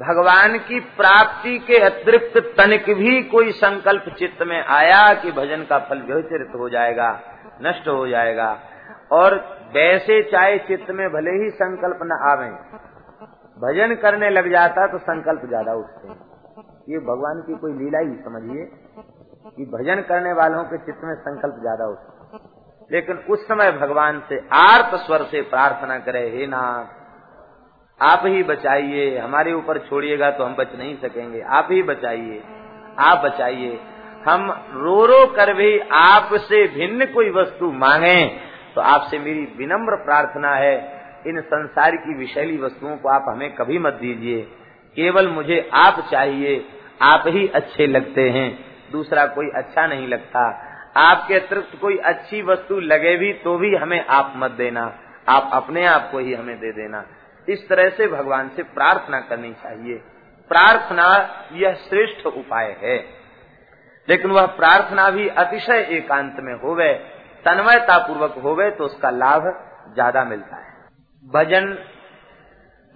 [0.00, 5.78] भगवान की प्राप्ति के अतिरिक्त तनिक भी कोई संकल्प चित्त में आया कि भजन का
[5.80, 7.08] फल व्यवचरित हो जाएगा,
[7.62, 8.50] नष्ट हो जाएगा।
[9.12, 9.34] और
[9.74, 12.48] वैसे चाहे चित्त में भले ही संकल्प न आवे,
[13.58, 16.16] भजन करने लग जाता तो संकल्प ज़्यादा उठते हैं।
[16.88, 18.64] ये भगवान की कोई लीला ही समझिए
[19.48, 22.09] कि भजन करने वालों के चित्त में संकल्प ज़्यादा उठते
[22.90, 26.98] लेकिन उस समय भगवान से आर्त स्वर से प्रार्थना करे, हे नाथ,
[28.00, 32.42] आप ही बचाइए, हमारे ऊपर छोड़िएगा तो हम बच नहीं सकेंगे। आप ही बचाइए,
[32.98, 33.78] आप बचाइए।
[34.26, 38.24] हम रो रो कर भी आपसे भिन्न कोई वस्तु मांगे
[38.74, 40.74] तो आपसे मेरी विनम्र प्रार्थना है,
[41.26, 44.40] इन संसार की विषैली वस्तुओं को आप हमें कभी मत दीजिए।
[44.96, 46.64] केवल मुझे आप चाहिए,
[47.02, 48.48] आप ही अच्छे लगते हैं।
[48.92, 50.42] दूसरा कोई अच्छा नहीं लगता।
[50.94, 54.82] आपके अतिरिक्त कोई अच्छी वस्तु लगे भी तो भी हमें आप मत देना।
[55.28, 57.04] आप अपने आप को ही हमें दे देना।
[57.48, 59.94] इस तरह से भगवान से प्रार्थना करनी चाहिए।
[60.50, 61.06] प्रार्थना
[61.52, 62.96] यह श्रेष्ठ उपाय है।
[64.08, 66.92] लेकिन वह प्रार्थना भी अतिशय एकांत में होवे
[67.44, 69.42] तन्मयता पूर्वक होवे तो उसका लाभ
[69.94, 70.72] ज़्यादा मिलता है।
[71.24, 71.72] भजन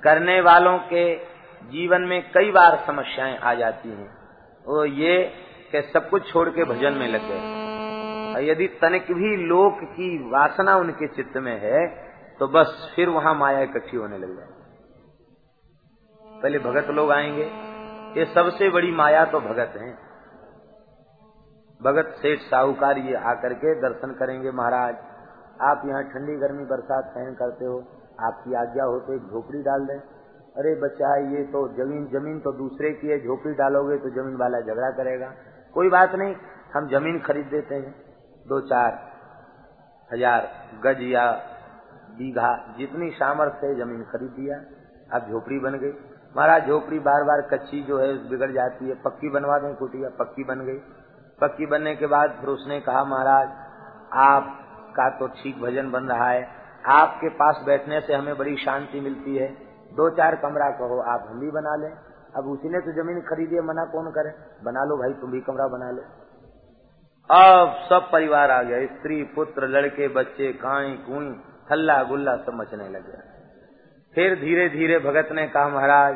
[0.02, 1.14] करने वालों के
[1.62, 4.10] जीवन में कई बार समस्याएँ आ जाती हैं।
[4.64, 5.22] वो ये
[5.72, 7.63] कि सब कुछ छोड़ के भजन में लग गए।
[8.40, 11.86] यदि तनिक भी लोक की वासना उनके चित्त में है
[12.40, 14.48] तो बस फिर वहाँ माया इकट्ठी होने लग जाए।
[16.42, 17.44] पहले भगत लोग आएँगे।
[18.20, 19.92] ये सबसे बड़ी माया तो भगत हैं।
[21.80, 24.94] भगत सेठ साहूकार ये आकर के दर्शन करेंगे, महाराज,
[25.62, 27.78] आप यहाँ ठंडी गर्मी बरसात सहन करते हो,
[28.20, 29.98] आपकी आज्ञा हो तो एक झोपड़ी डाल दें।
[30.56, 34.60] अरे बच्चा, ये तो ज़मीन ज़मीन तो दूसरे की है, झोपड़ी डालोगे तो ज़मीन वाला
[34.60, 35.32] झगड़ा करेगा।
[35.74, 36.34] कोई बात नहीं,
[36.74, 38.03] हम ज़मीन खरीद देते हैं।
[38.46, 38.98] दो चार
[40.10, 40.48] हज़ार
[40.84, 41.30] गज या
[42.18, 44.56] बीघा जितनी सामर्थ्य है ज़मीन खरीद दिया
[45.12, 45.92] अब झोपड़ी बन गई।
[46.34, 50.44] महाराज, झोपड़ी बार बार कच्ची जो है बिगड़ जाती है। पक्की बनवा दें कुटिया, पक्की
[50.44, 50.78] बन गई।
[51.40, 53.48] पक्की बनने के बाद फिर उसने कहा, महाराज,
[54.20, 56.48] आपका तो ठीक भजन बन रहा है।
[56.92, 59.48] आपके पास बैठने से हमें बड़ी शांति मिलती है।
[59.92, 61.92] दो चार कमरा कहो, आप हम भी बना लें।
[62.36, 64.34] अब उसी ने तो ज़मीन खरीदी मना कौन करे?
[64.64, 66.02] बना लो भाई, तुम भी कमरा बना लो।
[67.30, 72.88] अब सब परिवार आ गया। स्त्री, पुत्र, लड़के, बच्चे काई कुई हल्ला गुल्ला सब मचने
[72.88, 73.22] लग गया।
[74.14, 76.14] फिर धीरे धीरे भगत ने कहा, महाराज,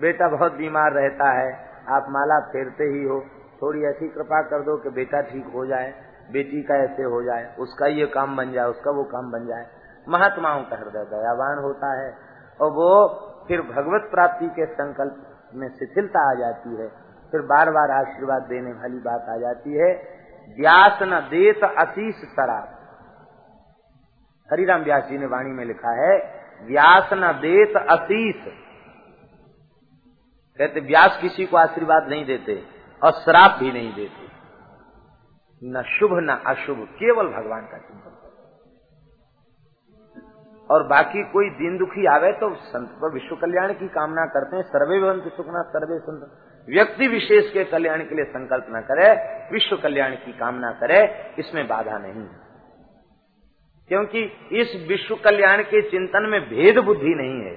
[0.00, 1.52] बेटा बहुत बीमार रहता है।
[1.88, 3.24] आप माला फेरते ही हो।
[3.62, 5.94] थोड़ी ऐसी कृपा कर दो कि बेटा ठीक हो जाए,
[6.32, 9.66] बेटी का ऐसे हो जाए, उसका ये काम बन जाए, उसका वो काम बन जाए।
[10.08, 12.14] महात्माओं का हृदय दयावान होता है।
[12.60, 13.08] और वो
[13.48, 16.88] फिर भगवत प्राप्ति के संकल्प में शिथिलता आ जाती है।
[17.30, 20.19] फिर बार बार आशीर्वाद देने वाली बात आ जाती है।
[20.58, 22.76] व्यास न देत अतीश शराब
[24.48, 26.14] हरिराम व्यास जी ने वाणी में लिखा है
[26.62, 28.42] व्यास न देत अतीश
[30.58, 32.54] कहते, व्यास किसी को आशीर्वाद नहीं देते
[33.02, 34.28] और श्राप भी नहीं देते।
[35.62, 38.18] न शुभ, न अशुभ, केवल भगवान का चिंतन
[40.70, 44.62] और बाकी कोई दिन दुखी आवे तो संत पर विश्व कल्याण की कामना करते हैं।
[44.64, 46.22] सर्वे भवंत सुखना, सर्वे संत
[46.68, 49.08] व्यक्ति विशेष के कल्याण के लिए संकल्प न करे,
[49.52, 51.00] विश्व कल्याण की कामना करे,
[51.38, 52.26] इसमें बाधा नहीं
[53.90, 57.56] क्योंकि इस विश्व कल्याण के चिंतन में भेद बुद्धि नहीं है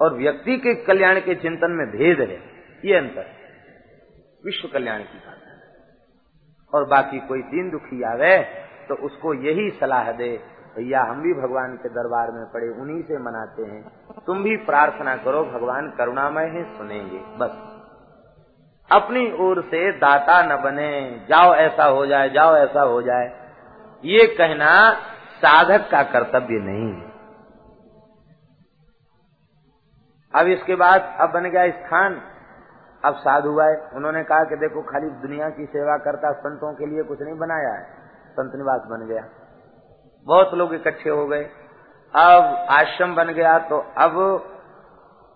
[0.00, 2.38] और व्यक्ति के कल्याण के चिंतन में भेद है,
[2.84, 3.26] ये अंतर
[4.44, 8.36] विश्व कल्याण की कामना और बाकी कोई दिन दुखी आवे
[8.88, 10.30] तो उसको यही सलाह दे,
[10.76, 13.82] भैया, हम भी भगवान के दरबार में पड़े, उन्हीं से मनाते हैं।
[14.26, 17.67] तुम भी प्रार्थना करो, भगवान करुणामय है, सुनेंगे। बस।
[18.92, 23.26] अपनी ओर से दाता न बने। जाओ ऐसा हो जाए, जाओ ऐसा हो जाए।
[24.04, 24.92] ये कहना
[25.38, 27.08] साधक का कर्तव्य नहीं। है
[30.34, 32.22] अब इसके बाद अब बन गया स्थान।
[33.04, 37.02] अब साधु आए उन्होंने कहा कि देखो खाली दुनिया की सेवा करता संतों के लिए
[37.02, 37.84] कुछ नहीं बनाया है।
[38.32, 39.24] संत निवास बन गया।
[40.26, 41.44] बहुत लोग इकट्ठे हो गए।
[42.14, 44.14] अब आश्रम बन गया तो अब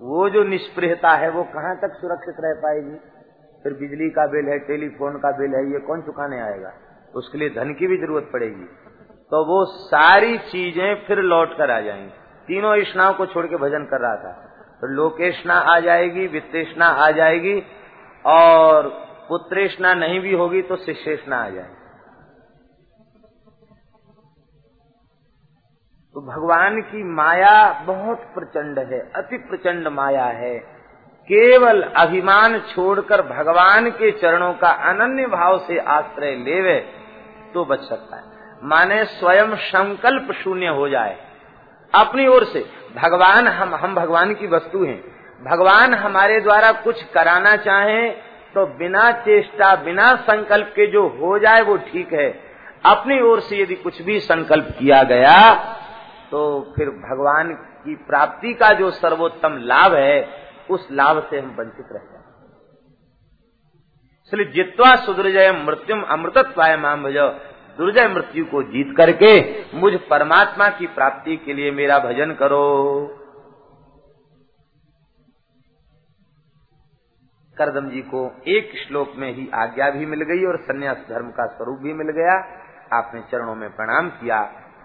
[0.01, 3.12] वो जो निष्प्रियता है वो कहाँ तक सुरक्षित रह पाएगी?
[3.63, 6.73] फिर बिजली का बिल है, टेलीफोन का बिल है, ये कौन चुकाने आएगा?
[7.15, 8.65] उसके लिए धन की भी ज़रूरत पड़ेगी।
[9.31, 12.11] तो वो सारी चीज़ें फिर लौट कर आ जाएँगी।
[12.47, 14.49] तीनों स्नाव को छोड़ के भजन कर रहा था।
[14.81, 17.63] तो लोकेशना आ जाएगी, वित्तेषणा आ जाएगी,
[18.27, 18.89] और
[19.29, 21.75] पुत्रेशना नहीं भी होगी तो शिष्येषणा आ जाएगी।
[26.15, 30.82] तो भगवान की माया बहुत प्रचंड है, अति प्रचंड माया है।
[31.29, 36.79] केवल अभिमान छोड़कर भगवान के चरणों का अनन्य भाव से आश्रय लेवे
[37.55, 38.23] तो बच सकता है।
[38.65, 41.17] माने स्वयं संकल्प शून्य हो जाए।
[41.93, 42.65] अपनी ओर से,
[42.97, 45.01] भगवान हम हम भगवान की वस्तु हैं।
[45.45, 48.09] भगवान हमारे द्वारा कुछ कराना चाहे
[48.55, 52.31] तो बिना चेष्टा, बिना संकल्प के जो हो जाए वो ठीक है।
[52.87, 55.55] अपनी ओर से यदि कुछ भी संकल्प किया गया
[56.31, 56.41] तो
[56.77, 57.53] फिर भगवान
[57.85, 60.21] की प्राप्ति का जो सर्वोत्तम लाभ है
[60.73, 62.21] उस लाभ से हम वंचित रह जाए
[64.27, 67.29] इसलिए जित्वा सुदृजय मृत्युम अमृतत्वाय माम भजो,
[67.79, 69.33] दुर्जय मृत्यु को जीत करके
[69.79, 72.63] मुझ परमात्मा की प्राप्ति के लिए मेरा भजन करो।
[77.57, 81.47] करदम जी को एक श्लोक में ही आज्ञा भी मिल गई और संन्यास धर्म का
[81.47, 82.37] स्वरूप भी मिल गया।
[82.93, 84.41] आपने चरणों में प्रणाम किया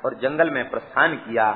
[0.06, 1.50] और जंगल में प्रस्थान किया।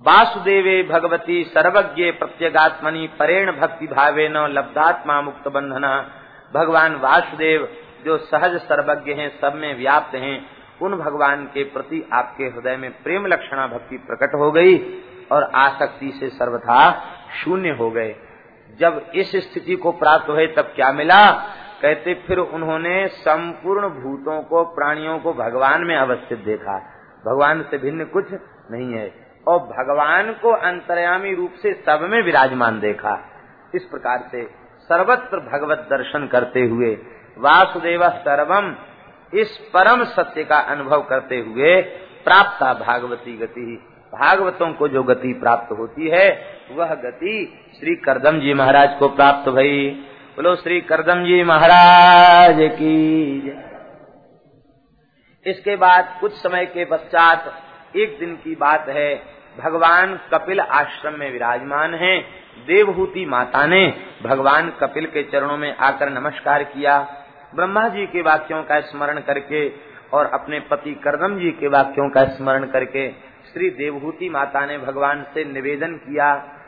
[0.00, 6.10] वासुदेवे भगवती सर्वज्ञ प्रत्यगात्मनि परेण भक्ति भावे न लब्धात्मा मुक्त बंधना
[6.54, 7.68] भगवान वासुदेव,
[8.04, 10.46] जो सहज सर्वज्ञ हैं, सब में व्याप्त हैं,
[10.82, 15.02] उन भगवान के प्रति आपके हृदय में प्रेम लक्षणा भक्ति प्रकट हो गई
[15.32, 17.02] और आसक्ति से सर्वथा
[17.44, 18.16] शून्य हो गए।
[18.80, 21.32] जब इस स्थिति को प्राप्त हुए तब क्या मिला?
[21.82, 26.78] कहते फिर उन्होंने संपूर्ण भूतों को, प्राणियों को भगवान में अवस्थित देखा।
[27.26, 28.24] भगवान से भिन्न कुछ
[28.70, 33.18] नहीं है। और भगवान को अंतर्यामी रूप से सब में विराजमान देखा।
[33.74, 34.44] इस प्रकार से
[34.88, 36.90] सर्वत्र भगवत दर्शन करते हुए,
[37.38, 38.74] वासुदेव सर्वम,
[39.34, 41.80] इस परम सत्य का अनुभव करते हुए
[42.24, 46.28] प्राप्त भागवती गति। भागवतों को जो गति प्राप्त होती है,
[46.72, 49.88] वह गति श्री करदम जी महाराज को प्राप्त भई।
[50.36, 53.48] बोलो, श्री करदम जी महाराज की
[55.46, 57.52] इसके बाद कुछ समय के पश्चात
[57.96, 59.22] एक दिन की बात है।
[59.64, 62.24] भगवान कपिल आश्रम में विराजमान हैं।
[62.66, 66.98] देवहूति माता ने भगवान कपिल के चरणों में आकर नमस्कार किया।
[67.54, 69.72] ब्रह्मा जी के वाक्यों का स्मरण करके
[70.12, 73.08] और अपने पति करदम जी के वाक्यों का स्मरण करके
[73.52, 76.58] श्री देवहूति माता ने भगवान से निवेदन किया,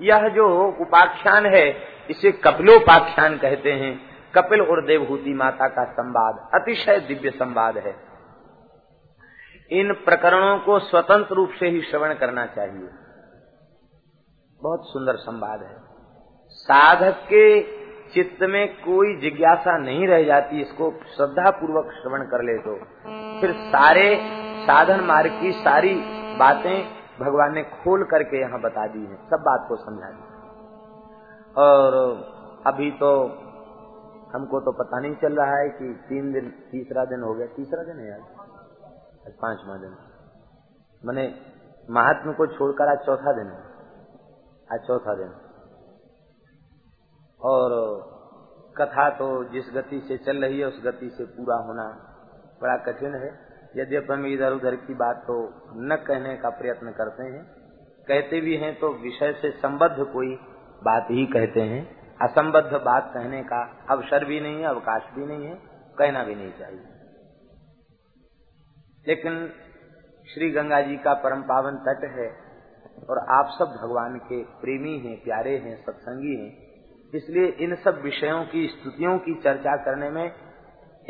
[0.00, 1.68] यह जो उपाख्यान है,
[2.10, 4.00] इसे कपिलोपाख्यान कहते हैं।
[4.34, 8.07] कपिल और देवहूति माता का संवाद अतिशय दिव्य संवाद है।
[9.70, 12.88] इन प्रकरणों को स्वतंत्र रूप से ही श्रवण करना चाहिए।
[14.60, 15.76] बहुत सुंदर संवाद है।
[16.48, 17.60] साधक के
[18.08, 22.76] चित्त में कोई जिज्ञासा नहीं रह जाती, इसको श्रद्धा पूर्वक श्रवण कर ले तो।
[23.40, 24.06] फिर सारे
[24.66, 25.94] साधन मार्ग की सारी
[26.38, 26.76] बातें
[27.20, 30.22] भगवान ने खोल करके यहाँ बता दी है, सब बात को समझा दी।
[31.56, 31.94] और
[32.66, 33.12] अभी तो
[34.32, 37.82] हमको तो पता नहीं चल रहा है कि तीन दिन, तीसरा दिन हो गया। तीसरा
[37.82, 38.37] दिन है
[39.28, 39.96] आज पांचवा दिन।
[41.04, 41.24] मैंने
[41.90, 43.58] महात्मा को छोड़कर आज चौथा दिन है।
[44.72, 45.28] आज चौथा दिन।
[47.40, 47.74] और
[48.78, 51.84] कथा तो जिस गति से चल रही है, उस गति से पूरा होना
[52.62, 53.30] बड़ा कठिन है।
[53.76, 55.38] यद्यप हम इधर उधर की बात तो
[55.76, 57.44] न कहने का प्रयत्न करते हैं,
[58.08, 60.34] कहते भी हैं तो विषय से संबद्ध कोई
[60.84, 61.82] बात ही कहते हैं।
[62.18, 65.54] असंबद्ध बात कहने का अवसर भी नहीं है, अवकाश भी नहीं है,
[65.98, 66.97] कहना भी नहीं चाहिए।
[69.08, 69.52] लेकिन
[70.34, 72.48] श्री गंगा जी का परम पावन तट है
[73.10, 76.68] और आप सब भगवान के प्रेमी हैं, प्यारे हैं, सत्संगी हैं।
[77.14, 80.32] इसलिए इन सब विषयों की, स्तुतियों की चर्चा करने में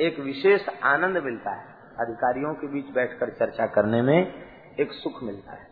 [0.00, 1.64] एक विशेष आनंद मिलता है।
[2.00, 4.32] अधिकारियों के बीच बैठकर चर्चा करने में
[4.80, 5.68] एक सुख मिलता है।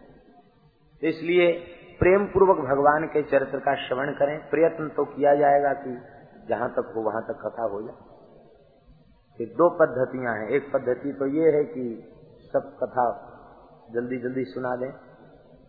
[1.03, 1.53] इसलिए
[1.99, 6.03] प्रेम पूर्वक भगवान के चरित्र का श्रवण करें। प्रयत्न तो किया जाएगा कि
[6.49, 8.17] जहाँ तक हो, वहाँ तक कथा हो जाए।
[9.41, 12.13] दो पद्धतियाँ हैं। एक पद्धति तो ये है कि
[12.57, 13.07] सब कथा
[13.95, 14.91] जल्दी जल्दी सुना दें।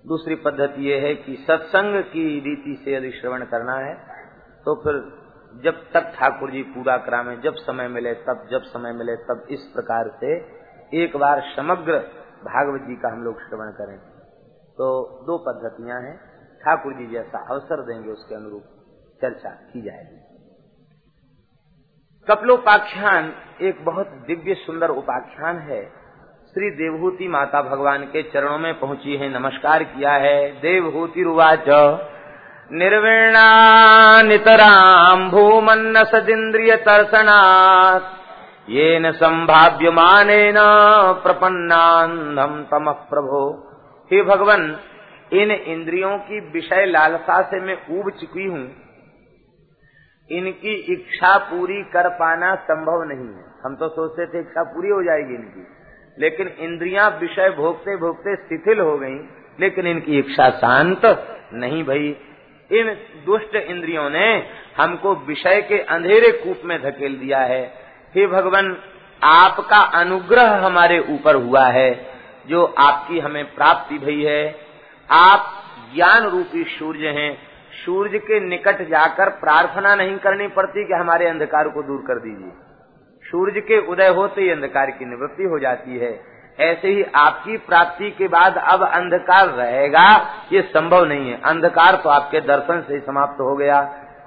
[0.06, 3.96] दूसरी पद्धति ये है कि सत्संग की रीति से यदि श्रवण करना है
[4.66, 5.00] तो फिर
[5.64, 9.62] जब तक ठाकुर जी पूरा करावे जब समय मिले तब, जब समय मिले तब इस
[9.74, 10.32] प्रकार से
[10.94, 11.98] एक बार समग्र
[12.44, 13.98] भागवत जी का हम लोग श्रवण करें।
[14.78, 14.88] तो
[15.26, 16.16] दो पद्धतियाँ हैं।
[16.62, 18.64] ठाकुर जी जैसा अवसर देंगे, उसके अनुरूप
[19.22, 20.20] चर्चा की जाएगी।
[22.28, 25.82] कपलोपाख्यान एक बहुत दिव्य सुंदर उपाख्यान है।
[26.58, 31.66] श्री देवहूति माता भगवान के चरणों में पहुँची है, नमस्कार किया है। देवहूति रुवाच।
[32.72, 33.48] निर्वीणा
[34.22, 38.04] नितराम् भूमन्न सदिन्द्रिय तर्सनात्
[38.70, 40.56] येन संभाव्यमानेन
[41.24, 43.72] प्रपन्नान्धम तम प्रभो।
[44.12, 44.80] हे भगवान,
[45.34, 48.72] इन इंद्रियों की विषय लालसा से मैं उब चुकी हूँ।
[50.32, 55.04] इनकी इच्छा पूरी कर पाना संभव नहीं है। हम तो सोचते थे इच्छा पूरी हो
[55.04, 55.77] जाएगी इनकी।
[56.20, 59.20] लेकिन इंद्रियाँ विषय भोगते भोगते शिथिल हो गईं,
[59.60, 61.02] लेकिन इनकी इच्छा शांत
[61.54, 62.18] नहीं भई।
[62.72, 67.74] इन दुष्ट इंद्रियों ने हमको विषय के अंधेरे कूप में धकेल दिया है।
[68.16, 68.78] हे भगवान
[69.24, 72.10] आपका अनुग्रह हमारे ऊपर हुआ है
[72.48, 74.56] जो आपकी हमें प्राप्ति भई है।
[75.12, 75.54] आप
[75.96, 77.38] ज्ञान रूपी सूर्य हैं।
[77.86, 82.52] सूर्य के निकट जाकर प्रार्थना नहीं करनी पड़ती कि हमारे अंधकार को दूर कर दीजिए।
[83.28, 86.12] सूर्य के उदय होते ही अंधकार की निवृत्ति हो जाती है।
[86.60, 90.06] ऐसे ही आपकी प्राप्ति के बाद अब अंधकार रहेगा,
[90.54, 93.82] ये संभव नहीं है। अंधकार तो आपके दर्शन से ही समाप्त हो गया।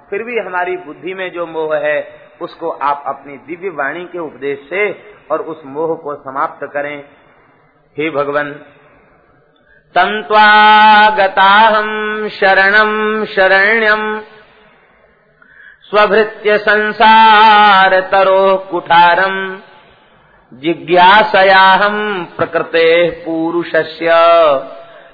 [0.09, 4.59] फिर भी हमारी बुद्धि में जो मोह है, उसको आप अपनी दिव्य वाणी के उपदेश
[4.69, 4.91] से
[5.31, 7.03] और उस मोह को समाप्त करें।
[7.97, 8.51] हे भगवान
[9.95, 11.87] तंत्वागताहम
[12.29, 14.21] शरणम शरण्यम
[15.95, 19.59] स्वभृत्य संसार तरो कुठारम।
[20.53, 24.09] जिज्ञासयाहम प्रकृते पुरुषस्य।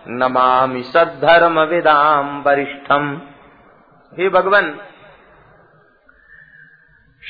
[0.07, 3.21] नमामि सद्धर्म विदाम वरिष्ठम।
[4.19, 4.79] हे भगवान,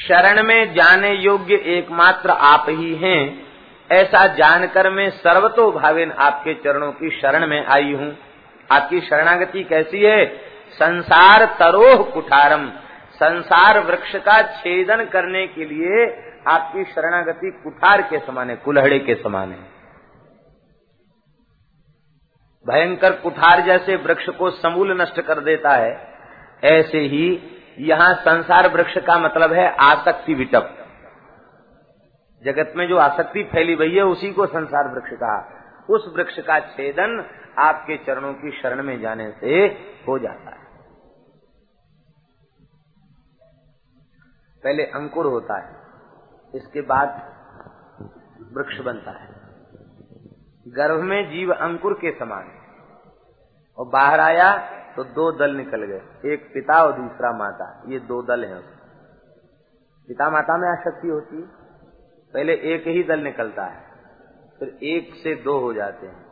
[0.08, 3.44] शरण में जाने योग्य एकमात्र आप ही हैं।
[3.92, 8.18] ऐसा जानकर मैं सर्वतो भावेन आपके चरणों की शरण में आई हूँ।
[8.72, 10.26] आपकी शरणागति कैसी है?
[10.74, 12.72] संसार तरोह कुठारम।
[13.24, 16.06] संसार वृक्ष का छेदन करने के लिए
[16.48, 19.78] आपकी शरणागति कुठार के समान है, कुल्हड़े के समान है।
[22.66, 26.14] भयंकर कुठार जैसे वृक्ष को समूल नष्ट कर देता है,
[26.64, 27.26] ऐसे ही
[27.80, 30.74] यहाँ संसार वृक्ष का मतलब है आसक्ति विटप।
[32.44, 35.54] जगत में जो आसक्ति फैली हुई है, उसी को संसार वृक्ष कहा।
[35.90, 37.26] उस वृक्ष का छेदन
[37.60, 39.66] आपके चरणों की शरण में जाने से
[40.08, 40.57] हो जाता है।
[44.68, 45.76] पहले अंकुर होता है,
[46.54, 47.10] इसके बाद
[48.54, 49.28] वृक्ष बनता है।
[50.66, 52.58] गर्भ में जीव अंकुर के समान है।
[53.78, 54.50] और बाहर आया
[54.96, 58.62] तो दो दल निकल गए, एक पिता और दूसरा माता। ये दो दल हैं
[60.08, 61.48] पिता माता में आसक्ति होती है।
[62.34, 63.82] पहले एक ही दल निकलता है,
[64.60, 66.26] फिर एक से दो हो जाते हैं,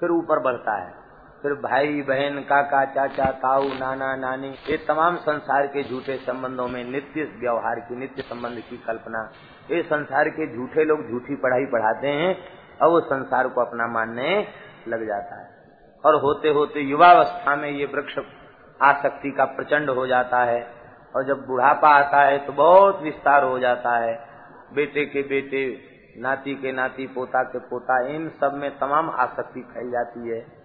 [0.00, 1.03] फिर ऊपर बढ़ता है।
[1.44, 6.84] फिर भाई, बहन, काका, चाचा ताऊ नाना, नानी, ये तमाम संसार के झूठे संबंधों में
[6.84, 9.20] नित्य व्यवहार की, नित्य संबंध की कल्पना।
[9.70, 12.30] ये संसार के झूठे लोग झूठी पढ़ाई पढ़ाते हैं
[12.80, 14.38] और वो संसार को अपना मानने
[14.88, 15.46] लग जाता है।
[16.04, 18.18] और होते होते युवावस्था में ये वृक्ष
[18.80, 20.66] आसक्ति का प्रचंड हो जाता है,
[21.14, 24.18] और जब बुढ़ापा आता है तो बहुत विस्तार हो जाता है।
[24.74, 25.66] बेटे के बेटे,
[26.18, 30.63] नाती के नाती, पोता के पोता, इन सब में तमाम आसक्ति फैल जाती है।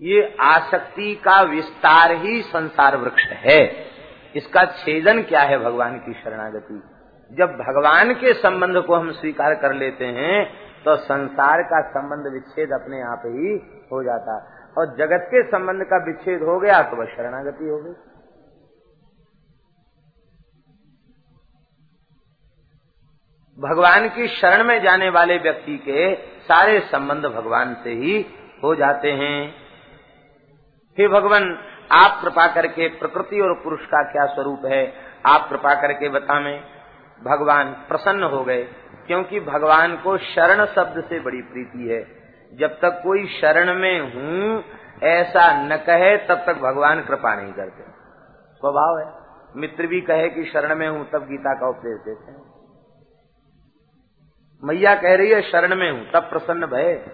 [0.00, 3.60] ये आसक्ति का विस्तार ही संसार वृक्ष है।
[4.34, 6.82] इसका छेदन क्या है भगवान की शरणागति?
[7.30, 10.44] जब भगवान के संबंध को हम स्वीकार कर लेते हैं
[10.84, 13.54] तो संसार का संबंध विच्छेद अपने आप ही
[13.92, 14.36] हो जाता।
[14.78, 17.92] और जगत के संबंध का विच्छेद हो गया तो वह शरणागति हो गई।
[23.58, 28.18] भगवान की शरण में जाने वाले व्यक्ति के सारे संबंध भगवान से ही
[28.64, 29.65] हो जाते हैं।
[30.98, 31.58] हे भगवान,
[31.92, 34.94] आप कृपा करके प्रकृति और पुरुष का क्या स्वरूप है?
[35.26, 36.60] आप कृपा करके बतावें
[37.24, 38.62] भगवान प्रसन्न हो गए,
[39.06, 42.16] क्योंकि भगवान को शरण शब्द से बड़ी प्रीति है।
[42.56, 44.64] जब तक कोई शरण में हूँ,
[45.02, 47.82] ऐसा न कहे, तब तक भगवान कृपा नहीं करते।
[48.56, 49.12] स्वभाव है।
[49.56, 52.44] मित्र भी कहे कि शरण में हूँ, तब गीता का उपदेश देते हैं।
[54.64, 57.04] मैया कह रही है, शरण में हूँ, तब प्रसन्न भय।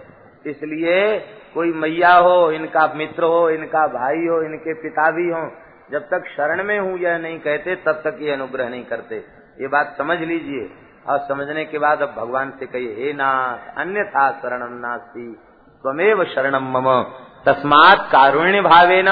[0.47, 1.19] इसलिए
[1.53, 5.51] कोई मैया हो, इनका मित्र हो, इनका भाई हो, इनके पिता भी हो,
[5.91, 9.15] जब तक शरण में हूँ यह नहीं कहते, तब तक ये अनुग्रह नहीं करते।
[9.61, 10.79] ये बात समझ लीजिए।
[11.09, 15.37] और समझने के बाद अब भगवान से कहिए, हे नाथ अन्य था शरणम नास्ती
[15.81, 17.03] स्वमेव शरणम मम।
[17.45, 19.07] तस्मात कारुण्य भावे न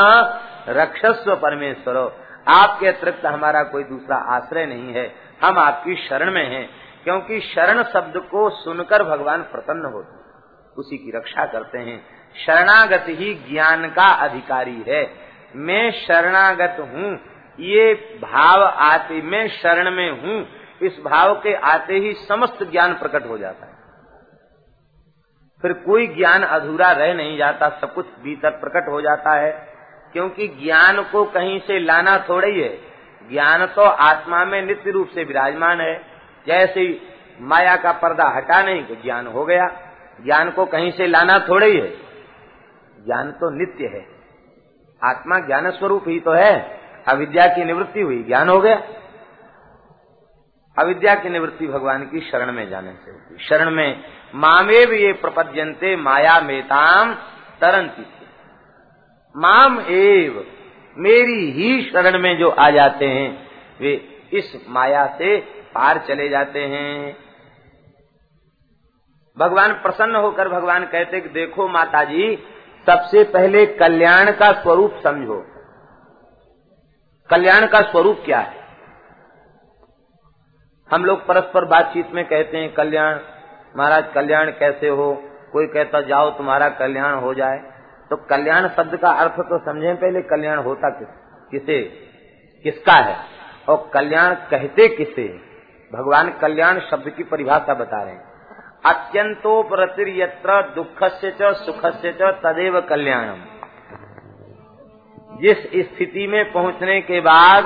[0.70, 2.16] रक्षस्व परमेश्वर।
[2.48, 6.70] आपके अतिरिक्त हमारा कोई दूसरा आश्रय नहीं है। हम आपकी शरण में हैं,
[7.04, 10.21] क्योंकि शरण शब्द को सुनकर भगवान प्रसन्न होते
[10.78, 12.06] उसी की रक्षा करते हैं।
[12.46, 15.14] शरणागत ही ज्ञान का अधिकारी है।
[15.56, 17.20] मैं शरणागत हूँ।
[17.60, 20.48] ये भाव आते, मैं शरण में हूँ।
[20.82, 23.72] इस भाव के आते ही समस्त ज्ञान प्रकट हो जाता है।
[25.62, 29.74] फिर कोई ज्ञान अधूरा रह नहीं जाता, सब कुछ भीतर प्रकट हो जाता है।
[30.14, 32.92] क्योंकि ज्ञान को कहीं से लाना थोड़ा ही। है
[33.32, 36.02] ज्ञान तो आत्मा में नित्य रूप से विराजमान है।
[36.48, 37.02] जैसे
[37.42, 39.91] माया का पर्दा हटा नहीं तो ज्ञान हो गया।
[40.26, 41.92] ज्ञान को कहीं से लाना थोड़े ही है।
[43.06, 44.06] ज्ञान तो नित्य है।
[45.04, 48.84] आत्मा ज्ञान स्वरूप ही तो है। अविद्या की निवृत्ति हुई, ज्ञान हो गया।
[50.78, 54.04] अविद्या की निवृत्ति भगवान की शरण में जाने से होती शरण में
[54.36, 57.14] मामेव ये प्रपद्यंते माया मेताम
[57.62, 58.06] तरंती
[59.38, 60.48] माम एव
[60.98, 63.48] मेरी ही शरण में जो आ जाते हैं,
[63.82, 65.38] वे इस माया से
[65.76, 67.18] पार चले जाते हैं।
[69.42, 72.44] भगवान प्रसन्न होकर भगवान कहते कि देखो माता जी
[72.86, 75.46] सबसे पहले कल्याण का स्वरूप समझो।
[77.30, 78.62] कल्याण का स्वरूप क्या है?
[80.94, 83.20] हम लोग परस्पर बातचीत में कहते हैं, कल्याण,
[83.78, 85.24] महाराज, कल्याण कैसे हो?
[85.52, 87.58] कोई कहता, जाओ, तुम्हारा कल्याण हो जाए।
[88.10, 91.08] तो कल्याण शब्द का अर्थ तो समझे पहले, कल्याण होता किस,
[91.52, 91.82] किसे?
[92.64, 93.18] किसका है?
[93.70, 95.28] और कल्याण कहते किसे?
[95.94, 98.31] भगवान कल्याण शब्द की परिभाषा बता रहे हैं।
[98.86, 99.64] अत्यंतो
[100.22, 103.42] यत्र दुख से च सुख से च तदेव कल्याणम।
[105.38, 105.58] जिस
[105.88, 107.64] स्थिति में पहुँचने के बाद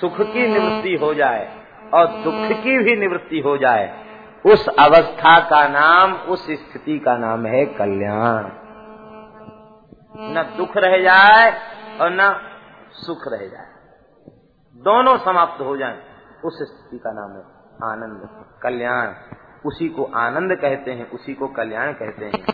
[0.00, 4.06] सुख की निवृत्ति हो जाए और दुख की भी निवृत्ति हो जाए,
[4.46, 8.44] उस अवस्था का नाम, उस स्थिति का नाम है कल्याण।
[10.20, 11.52] न दुख रह जाए
[12.00, 12.34] और न
[12.92, 13.66] सुख रह जाए।
[14.76, 15.98] दोनों समाप्त हो जाए,
[16.44, 17.60] उस स्थिति का नाम है
[17.92, 19.14] आनंद, कल्याण।
[19.66, 22.44] उसी को आनंद कहते हैं, उसी को कल्याण कहते हैं।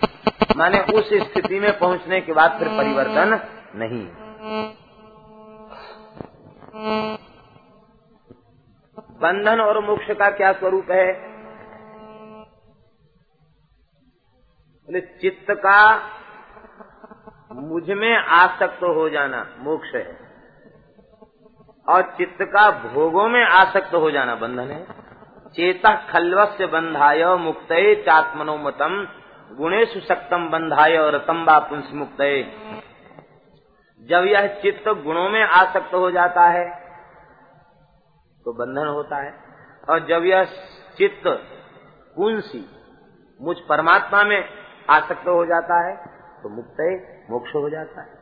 [0.57, 3.40] माने उस स्थिति में पहुँचने के बाद फिर परिवर्तन
[3.74, 4.09] नहीं।
[8.98, 11.12] बंधन और मोक्ष का क्या स्वरूप है?
[14.88, 16.00] बोले, चित्त का
[17.52, 20.26] मुझमें आसक्त हो जाना मोक्ष है।
[21.88, 25.05] और चित्त का भोगों में आसक्त हो जाना बंधन है।
[25.57, 27.72] चेता खलवस्य बंधाय मुक्त
[28.07, 28.94] चात्मनोमतम
[29.52, 32.20] गुणेश सक्तम बंधाय और तम्बा पुंस मुक्त
[34.02, 36.64] जब यह चित्त गुणों में आसक्त हो जाता है
[38.46, 39.32] तो बंधन होता है।
[39.88, 40.44] और जब यह
[40.98, 41.22] चित्त
[42.16, 42.64] कुंसी
[43.40, 44.40] मुझ परमात्मा में
[44.90, 45.96] आसक्त हो जाता है
[46.42, 46.80] तो मुक्त
[47.30, 48.14] मोक्ष हो जाता है।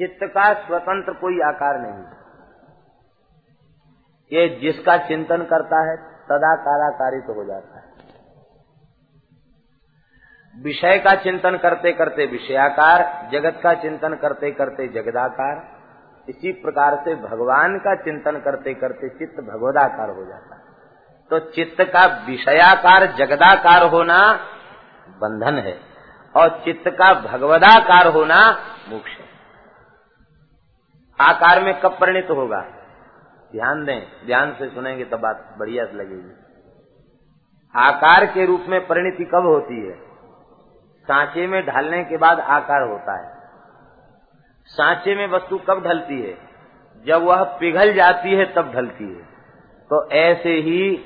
[0.00, 2.19] चित्त का स्वतंत्र कोई आकार नहीं।
[4.32, 7.90] ये जिसका चिंतन करता है तदा काराकारित हो जाता है।
[10.62, 15.80] विषय का चिंतन करते करते विषयाकार, जगत का चिंतन करते करते जगदाकार,
[16.28, 20.60] इसी प्रकार से भगवान का चिंतन करते करते चित्त भगवदाकार हो जाता है।
[21.30, 24.32] तो चित्त का विषयाकार, जगदाकार होना
[25.08, 25.80] बंधन है
[26.36, 28.50] और चित्त का भगवदाकार होना
[28.88, 29.28] मोक्ष है।
[31.20, 32.79] आकार में कब परिणित होगा?
[33.52, 36.34] ध्यान दें, ध्यान से सुनेंगे तो बात बढ़िया लगेगी।
[37.76, 39.94] आकार के रूप में परिणति कब होती है?
[41.02, 43.34] सांचे में ढालने के बाद आकार होता है।
[44.66, 46.38] सांचे में वस्तु कब ढलती है?
[47.06, 49.22] जब वह पिघल जाती है, तब ढलती है।
[49.90, 51.04] तो ऐसे ही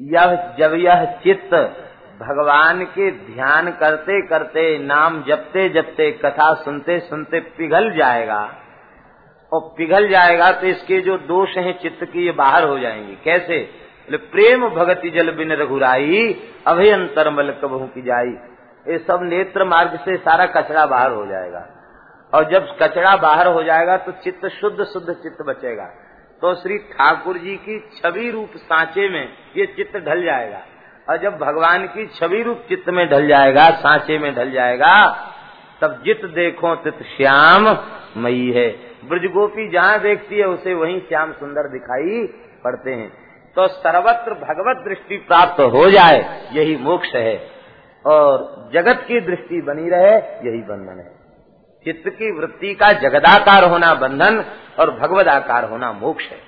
[0.00, 1.54] यह, जब यह चित्त
[2.20, 8.54] भगवान के ध्यान करते करते नाम जपते जपते कथा सुनते सुनते पिघल जाएगा
[9.52, 13.58] और पिघल जाएगा तो इसके जो दोष हैं चित्त की, ये बाहर हो जाएँगे। कैसे?
[13.58, 18.34] बोले, प्रेम भगति जल बिन रघुराई, अभयंतर मल कबहू की जाई।
[18.92, 21.68] ये सब नेत्र मार्ग से सारा कचरा बाहर हो जाएगा।
[22.34, 25.84] और जब कचरा बाहर हो जाएगा तो चित्त शुद्ध शुद्ध चित्त बचेगा।
[26.40, 30.60] तो श्री ठाकुर जी की छवि रूप सांचे में ये चित्त ढल जाएगा।
[31.08, 35.06] और जब भगवान की छवि रूप चित्त में ढल जाएगा, सांचे में ढल जाएगा,
[35.80, 37.78] तब जित देखो तित श्याम
[38.16, 42.26] मई है। ब्रज गोपी जहाँ देखती है, उसे वहीं श्याम सुंदर दिखाई
[42.64, 43.08] पड़ते हैं।
[43.56, 47.50] तो सर्वत्र भगवत दृष्टि प्राप्त हो जाए, यही मोक्ष है।
[48.06, 50.12] और जगत की दृष्टि बनी रहे,
[50.48, 51.20] यही बंधन है।
[51.84, 54.44] चित्त की वृत्ति का जगदाकार होना बंधन
[54.78, 56.38] और भगवदाकार होना मोक्ष है।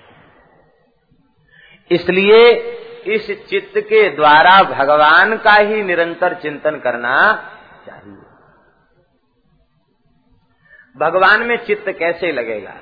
[1.91, 2.49] इसलिए
[3.07, 7.33] इस चित्त के द्वारा भगवान का ही निरंतर चिंतन करना
[7.87, 8.17] चाहिए
[10.97, 12.75] भगवान में चित्त कैसे लगेगा?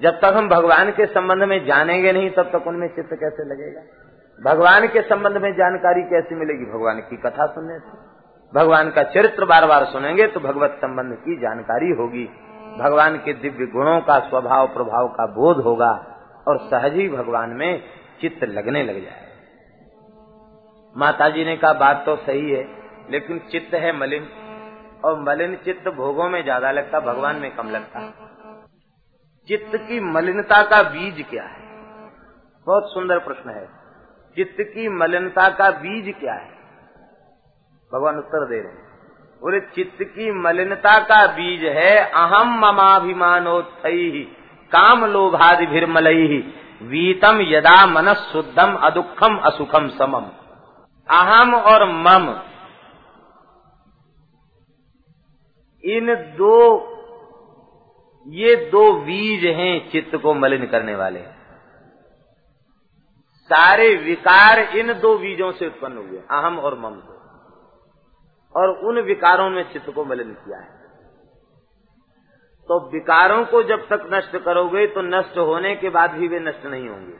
[0.00, 3.82] जब तक हम भगवान के संबंध में जानेंगे नहीं, तब तक उनमें चित्त कैसे लगेगा?
[4.38, 6.64] भगवान के संबंध में जानकारी कैसे मिलेगी?
[6.64, 8.04] भगवान की कथा सुनने से
[8.52, 12.24] भगवान का चरित्र बार बार सुनेंगे तो भगवत संबंध की जानकारी होगी।
[12.78, 15.92] भगवान के दिव्य गुणों का, स्वभाव प्रभाव का बोध होगा
[16.48, 17.82] और सहज ही भगवान में
[18.20, 19.24] चित्त लगने लग जाए
[20.96, 22.64] माता जी ने कहा, बात तो सही है,
[23.10, 24.28] लेकिन चित्त है मलिन।
[25.06, 28.00] और मलिन चित्त भोगों में ज़्यादा लगता, भगवान में कम लगता।
[29.48, 31.64] चित्त की मलिनता का बीज क्या है?
[32.66, 33.66] बहुत सुंदर प्रश्न है।
[34.36, 36.50] चित्त की मलिनता का बीज क्या है?
[37.92, 38.84] भगवान उत्तर दे रहे हैं।
[39.42, 44.26] बोले, चित्त की मलिनता का बीज है अहम ममाभिमानोत्थई
[44.72, 46.38] काम लोभादि भिर्मलई
[46.82, 50.26] वीतम यदा मनस शुद्धम अदुखम असुखम समम।
[51.08, 52.26] अहम और मम
[55.86, 56.56] इन दो,
[58.26, 61.20] ये दो बीज हैं चित्त को मलिन करने वाले।
[63.50, 67.14] सारे विकार इन दो बीजों से उत्पन्न हुए, अहम और मम को
[68.54, 70.74] और उन विकारों में चित्त को मलिन किया है।
[72.68, 76.66] तो विकारों को जब तक नष्ट करोगे तो नष्ट होने के बाद भी वे नष्ट
[76.66, 77.14] नहीं होंगे।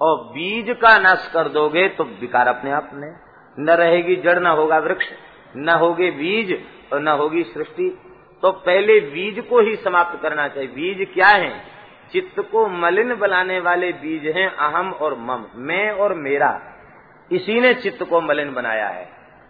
[0.00, 3.08] और बीज का नष्ट कर दोगे तो विकार अपने आप में
[3.58, 5.06] न रहेगी, जड़ न होगा वृक्ष,
[5.56, 6.52] न होगे बीज
[6.92, 7.88] और न होगी सृष्टि।
[8.42, 11.50] तो पहले बीज को ही समाप्त करना चाहिए। बीज क्या है?
[12.12, 16.60] चित्त को मलिन बनाने वाले बीज हैं अहम और मम। मैं और मेरा।
[17.30, 19.04] इसी ने चित्त को मलिन बनाया है।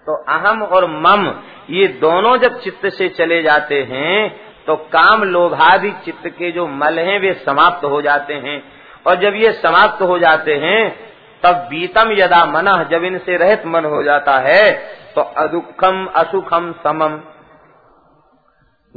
[0.07, 1.26] तो अहम और मम,
[1.70, 6.99] ये दोनों जब चित्त से चले जाते हैं तो काम लोभादि चित्त के जो मल
[6.99, 8.62] हैं, वे समाप्त हो जाते हैं।
[9.07, 11.12] और जब ये समाप्त हो जाते हैं,
[11.43, 14.72] तब बीतम यदा मन, जब इनसे रहित मन हो जाता है
[15.14, 17.20] तो अदुखम असुखम समम।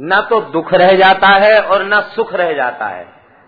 [0.00, 3.04] न तो दुख रह जाता है और न सुख रह जाता है।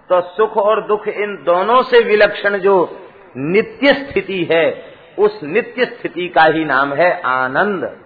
[0.09, 2.99] तो सुख और दुख इन दोनों से विलक्षण जो
[3.37, 4.85] नित्य स्थिति है,
[5.19, 8.01] उस नित्य स्थिति का ही नाम है आनंद।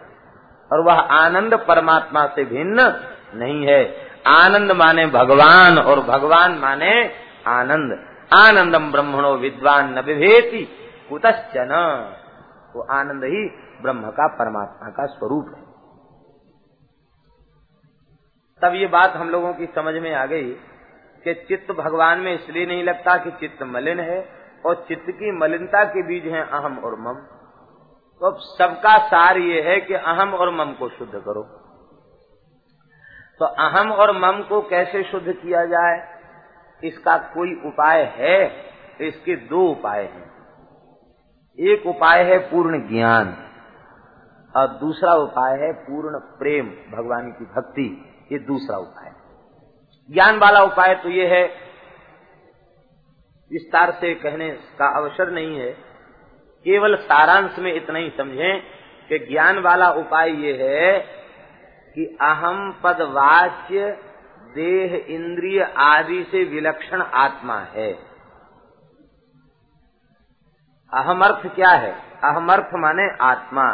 [0.72, 3.00] और वह आनंद परमात्मा से भिन्न
[3.34, 7.10] नहीं है। आनंद माने भगवान और भगवान माने
[7.46, 10.68] आनंद। आनंदम ब्रह्मणो विद्वान न विभेति
[11.10, 11.68] कुतश्चन।
[12.76, 13.48] वो आनंद ही
[13.82, 15.69] ब्रह्म का परमात्मा का स्वरूप है।
[18.62, 20.50] तब ये बात हम लोगों की समझ में आ गई
[21.24, 24.28] कि चित्त भगवान में इसलिए नहीं लगता कि चित्त मलिन है
[24.66, 27.14] और चित्त की मलिनता के बीज हैं अहम और मम।
[28.20, 31.42] तो अब सबका सार ये है कि अहम और मम को शुद्ध करो।
[33.38, 36.20] तो अहम और मम को कैसे शुद्ध किया जाए?
[36.84, 38.70] इसका कोई उपाय है?
[39.00, 40.30] इसके दो उपाय हैं।
[41.60, 43.36] एक उपाय है पूर्ण ज्ञान
[44.56, 49.12] और दूसरा उपाय है पूर्ण प्रेम, भगवान की भक्ति। ये दूसरा उपाय
[50.10, 51.44] ज्ञान वाला उपाय तो ये है,
[53.50, 55.70] विस्तार से कहने का अवसर नहीं है।
[56.66, 58.60] केवल सारांश में इतना ही समझें
[59.08, 60.98] कि ज्ञान वाला उपाय ये है
[61.94, 63.90] कि अहम पद वाच्य
[64.54, 67.92] देह इंद्रिय आदि से विलक्षण आत्मा है।
[70.92, 71.92] अहमर्थ क्या है?
[72.24, 73.66] अहमर्थ माने आत्मा,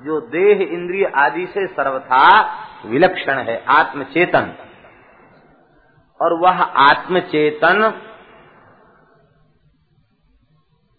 [0.00, 2.26] जो देह इंद्रिय आदि से सर्वथा
[2.86, 4.56] विलक्षण है, आत्मचेतन।
[6.20, 8.02] और वह आत्मचेतन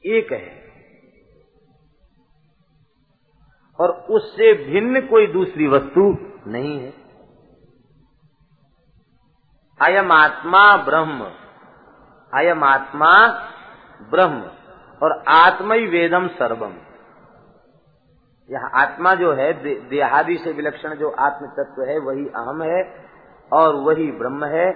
[0.06, 0.66] एक है।
[3.80, 6.18] और उससे भिन्न कोई दूसरी वस्तु
[6.48, 6.94] नहीं है।
[9.82, 11.32] अयम आत्मा ब्रह्म।
[12.34, 13.28] अयम आत्मा
[14.02, 14.52] ब्रह्म।
[15.04, 16.95] और आत्म वेदम सर्वम।
[18.50, 19.52] यह आत्मा जो है
[19.89, 22.82] देहादि से विलक्षण जो आत्म तत्व है, वही अहम है
[23.52, 24.68] और वही ब्रह्म है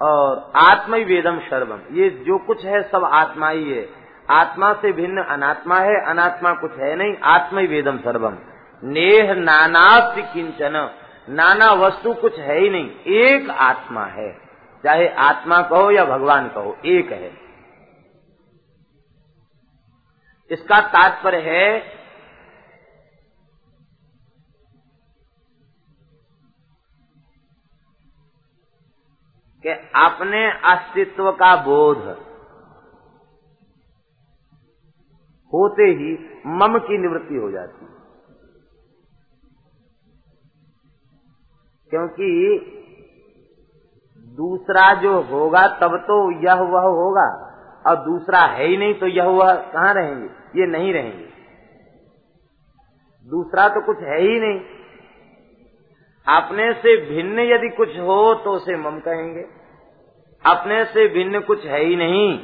[0.00, 3.88] और आत्म वेदम सर्वम ये जो कुछ है, सब आत्मा ही है।
[4.30, 8.38] आत्मा से भिन्न अनात्मा है, अनात्मा कुछ है नहीं आत्म वेदम सर्वम
[8.82, 10.90] नेह नानास्त किंचन,
[11.28, 14.30] नाना वस्तु कुछ है ही नहीं, एक आत्मा है।
[14.84, 17.30] चाहे आत्मा कहो या भगवान कहो, एक है।
[20.50, 21.99] इसका तात्पर्य है
[29.94, 31.98] अपने अस्तित्व का बोध
[35.54, 37.90] होते ही मम की निवृत्ति हो जाती है।
[41.90, 42.58] क्योंकि
[44.18, 47.46] दूसरा जो होगा, तब तो यह वह होगा।
[47.86, 50.60] और दूसरा है ही नहीं तो यह वह कहाँ रहेंगे?
[50.60, 51.28] ये नहीं रहेंगे।
[53.30, 54.60] दूसरा तो कुछ है ही नहीं।
[56.36, 59.59] अपने से भिन्न यदि कुछ हो तो उसे मम कहेंगे।
[60.44, 62.38] अपने से भिन्न कुछ है ही नहीं।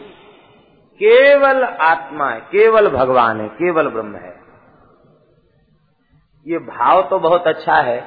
[1.00, 4.34] केवल आत्मा है, केवल भगवान है, केवल ब्रह्म है।
[6.46, 8.04] ये भाव तो बहुत अच्छा है,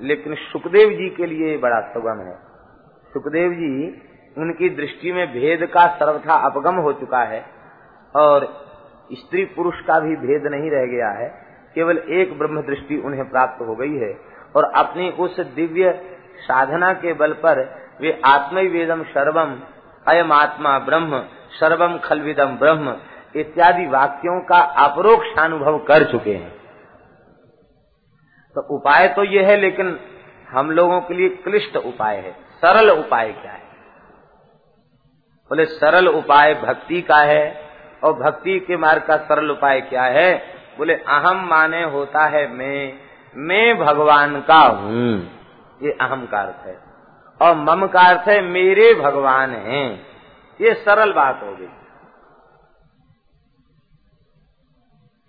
[0.00, 2.38] लेकिन सुखदेव जी के लिए बड़ा सुगम है।
[3.12, 4.02] सुखदेव जी,
[4.38, 7.44] उनकी दृष्टि में भेद का सर्वथा अपगम हो चुका है,
[8.14, 8.64] और
[9.12, 11.28] स्त्री पुरुष का भी भेद नहीं रह गया है।
[11.74, 14.20] केवल एक ब्रह्म दृष्टि उन्हें प्राप्त हो गई है,
[14.56, 15.92] और अपनी उस दिव्य
[16.36, 19.60] साधना के बल पर वे आत्म वेदम सर्वम
[20.06, 21.24] अयम आत्मा ब्रह्म
[21.60, 22.96] सर्वम खलविदम ब्रह्म,
[23.36, 26.52] इत्यादि वाक्यों का अपरोक्ष अनुभव कर चुके हैं।
[28.56, 30.00] तो उपाय तो ये है, लेकिन
[30.50, 33.68] हम लोगों के लिए क्लिष्ट उपाय है। सरल उपाय क्या है?
[35.50, 37.70] बोले, सरल उपाय भक्ति का है,
[38.04, 40.36] और भक्ति के मार्ग का सरल उपाय क्या है?
[40.78, 42.98] बोले, अहम माने होता है मैं
[43.36, 45.18] मैं भगवान का हूँ।
[45.82, 46.89] ये अहम का अर्थ है।
[47.40, 50.06] और मम का अर्थ है, मेरे भगवान हैं।
[50.60, 51.68] ये सरल बात हो गई।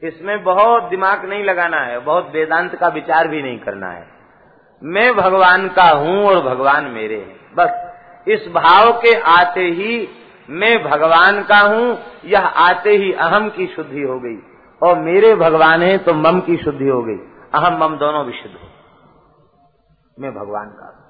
[0.07, 4.07] इसमें बहुत दिमाग नहीं लगाना है, बहुत वेदांत का विचार भी नहीं करना है।
[4.84, 7.91] मैं भगवान का हूँ और भगवान मेरे हैं, बस।
[8.28, 10.09] इस भाव के आते ही
[10.49, 14.39] मैं भगवान का हूँ, यह आते ही अहम की शुद्धि हो गई।
[14.82, 17.18] और मेरे भगवान है तो मम की शुद्धि हो गई।
[17.53, 18.68] अहम मम दोनों भी शुद्ध हो।
[20.20, 21.00] मैं भगवान का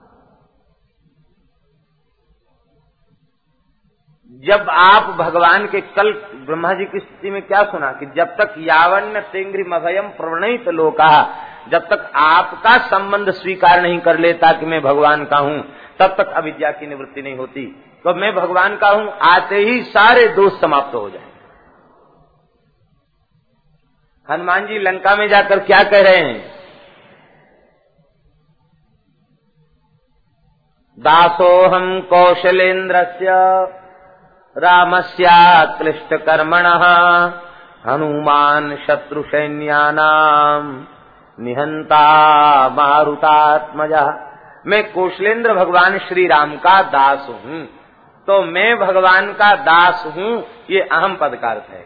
[4.31, 6.11] जब आप भगवान के कल
[6.45, 11.09] ब्रह्मा जी की स्थिति में क्या सुना कि जब तक यावन्य तेंग्री मभयम प्रवणित लोका,
[11.69, 15.59] जब तक आपका संबंध स्वीकार नहीं कर लेता कि मैं भगवान का हूँ,
[15.99, 17.65] तब तक अविद्या की निवृत्ति नहीं होती।
[18.05, 21.29] तो मैं भगवान का हूँ, आते ही सारे दोष समाप्त हो जाए
[24.29, 26.51] हनुमान जी लंका में जाकर क्या कह रहे हैं?
[30.97, 33.80] दासोहम कौशलेन्द्र से
[34.55, 36.65] रामस्याक्लिष्ट कर्मण
[37.87, 40.65] हनुमान शत्रु सैन्यानाम
[41.37, 42.03] निहंता
[42.69, 44.03] मारुतात्मजा।
[44.67, 47.63] मैं कौशलेंद्र भगवान श्री राम का दास हूँ।
[48.27, 51.85] तो मैं भगवान का दास हूँ, ये अहम पद का अर्थ है।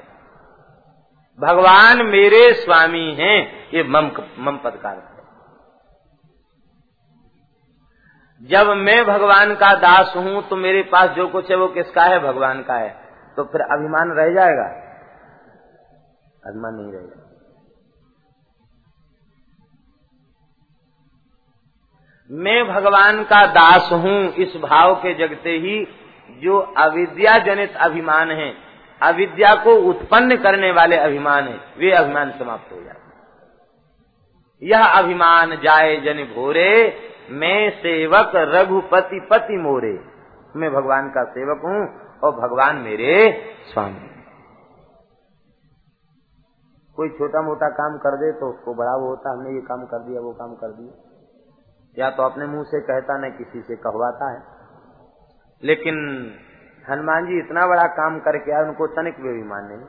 [1.40, 5.15] भगवान मेरे स्वामी हैं, ये मम मम पद का अर्थ
[8.52, 12.20] जब मैं भगवान का दास हूँ तो मेरे पास जो कुछ है वो किसका है?
[12.20, 12.90] भगवान का है।
[13.36, 14.66] तो फिर अभिमान रह जाएगा?
[16.46, 17.22] अभिमान नहीं रहेगा।
[22.32, 25.88] मैं भगवान का दास हूँ, इस भाव के जगते ही
[26.30, 28.54] जो अविद्या जनित अभिमान है,
[29.02, 33.06] अविद्या को उत्पन्न करने वाले अभिमान है, वे अभिमान समाप्त हो जाते
[34.62, 40.04] यह अभिमान जाए जन भोरे मैं सेवक रघुपति पति मोरे।
[40.56, 43.42] मैं भगवान का सेवक हूँ और भगवान मेरे
[43.74, 44.10] स्वामी।
[46.96, 50.00] कोई छोटा मोटा काम कर दे तो उसको बड़ा वो होता, हमने ये काम कर
[50.00, 50.94] दिया, वो काम कर दिया।
[52.00, 54.44] या तो अपने मुँह से कहता, न किसी से कहवाता है।
[55.64, 55.96] लेकिन
[56.90, 59.86] हनुमान जी इतना बड़ा काम करके आए, उनको तनिक वे भी नहीं।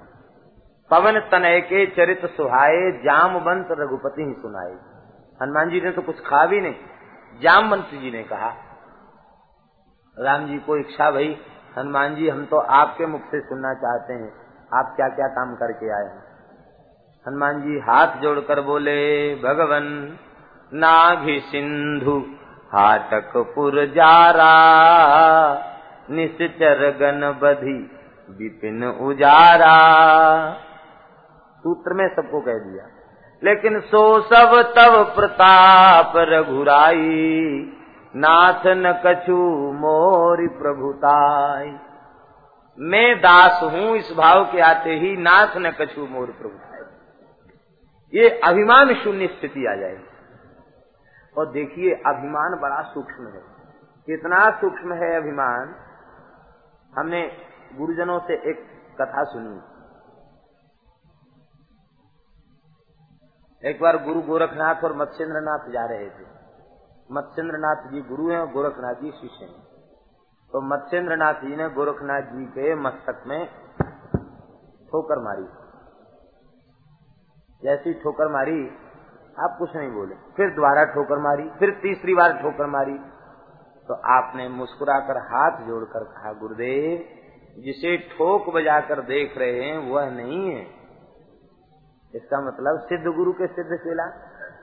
[0.90, 4.72] पवन तनय के चरित सुहाये जामवंत रघुपति ही सुनाए।
[5.42, 6.74] हनुमान जी ने तो कुछ खा भी नहीं।
[7.42, 8.54] जामवंत जी ने कहा,
[10.18, 11.36] राम जी को इच्छा भाई,
[11.78, 14.32] हनुमान जी, हम तो आपके मुख से सुनना चाहते हैं,
[14.74, 16.22] आप क्या क्या काम करके आए हैं?
[17.28, 20.18] हनुमान जी हाथ जोड़कर बोले, भगवन,
[20.74, 22.24] नाभि सिंधु,
[22.72, 24.52] हाटकपुर जारा,
[26.10, 27.78] निश्चर गण बधी
[28.30, 29.76] विपिन उजारा।
[31.58, 32.95] सूत्र में सबको कह दिया।
[33.44, 37.72] लेकिन सो सब तब प्रताप रघुराई।
[38.16, 39.36] नाथ न कछु
[39.72, 41.76] मोरी प्रभुताई।
[42.78, 46.82] मैं दास हूँ, इस भाव के आते ही नाथ न कछु मोर प्रभुताई।
[48.14, 50.04] ये अभिमान शून्य स्थिति आ जाएगी
[51.38, 53.42] और देखिए, अभिमान बड़ा सूक्ष्म है।
[54.06, 55.74] कितना सूक्ष्म है अभिमान?
[56.98, 57.32] हमने
[57.74, 58.66] गुरुजनों से एक
[59.00, 59.75] कथा सुनी।
[63.64, 66.26] एक बार गुरु गोरखनाथ और मत्स्येंद्र जा रहे थे।
[67.12, 69.62] मत्स्येंद्र जी गुरु हैं और गोरखनाथ जी शिष्य हैं।
[70.52, 73.46] तो मत्स्येंद्र जी ने गोरखनाथ जी के मस्तक में
[74.92, 75.46] ठोकर मारी।
[77.62, 78.68] जैसी ठोकर मारी,
[79.40, 82.98] आप कुछ नहीं बोले। फिर दोबारा ठोकर मारी, फिर तीसरी बार ठोकर मारी।
[83.88, 87.16] तो आपने मुस्कुराकर हाथ जोड़कर कहा, गुरुदेव,
[87.62, 90.75] जिसे ठोक बजाकर देख रहे हैं, वह नहीं है।
[92.16, 94.04] इसका मतलब सिद्ध गुरु के सिद्ध चेला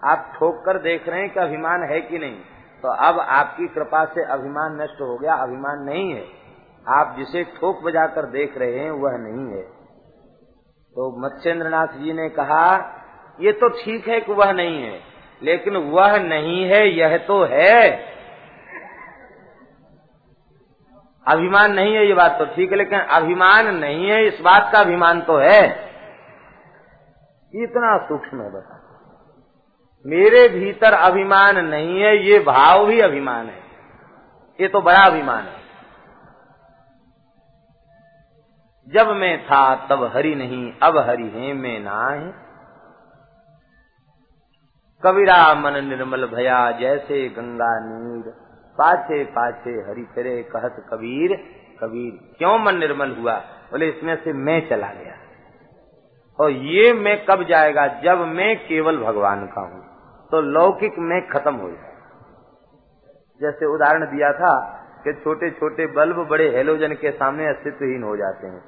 [0.03, 2.39] आप ठोक कर देख रहे हैं कि अभिमान है कि नहीं।
[2.83, 6.23] तो अब आपकी कृपा से अभिमान नष्ट हो गया, अभिमान नहीं है।
[6.87, 9.61] आप जिसे ठोक बजाकर देख रहे हैं, वह नहीं है।
[10.95, 12.65] तो मत्स्येंद्रनाथ जी ने कहा,
[13.39, 14.99] ये तो ठीक है कि वह नहीं है,
[15.41, 18.13] लेकिन वह नहीं है, यह तो है।
[21.27, 24.79] अभिमान नहीं है, ये बात तो ठीक है, लेकिन अभिमान नहीं है, इस बात का
[24.79, 25.92] अभिमान तो है।
[27.55, 28.79] इतना सूक्ष्म है, बता।
[30.05, 33.63] मेरे भीतर अभिमान नहीं है, ये भाव भी अभिमान है।
[34.61, 35.63] ये तो बड़ा अभिमान है।
[38.87, 42.43] जब मैं था, तब हरि नहीं, अब हरि है, मैं ना है।
[45.05, 48.33] कबीरा मन निर्मल भया, जैसे गंगा नीर।
[48.77, 53.35] पाछे पाछे हरि फिरे, कहत कबीर कबीर क्यों मन निर्मल हुआ?
[53.39, 55.22] बोले, इसमें से मैं चला गया।
[56.39, 57.87] और ये मैं कब जाएगा?
[57.87, 59.81] जब मैं केवल भगवान का हूँ।
[60.31, 61.91] तो लौकिक में खत्म हो जाए
[63.41, 64.53] जैसे उदाहरण दिया था
[65.03, 68.63] कि छोटे छोटे बल्ब बड़े हेलोजन के सामने अस्तित्वहीन हो जाते हैं।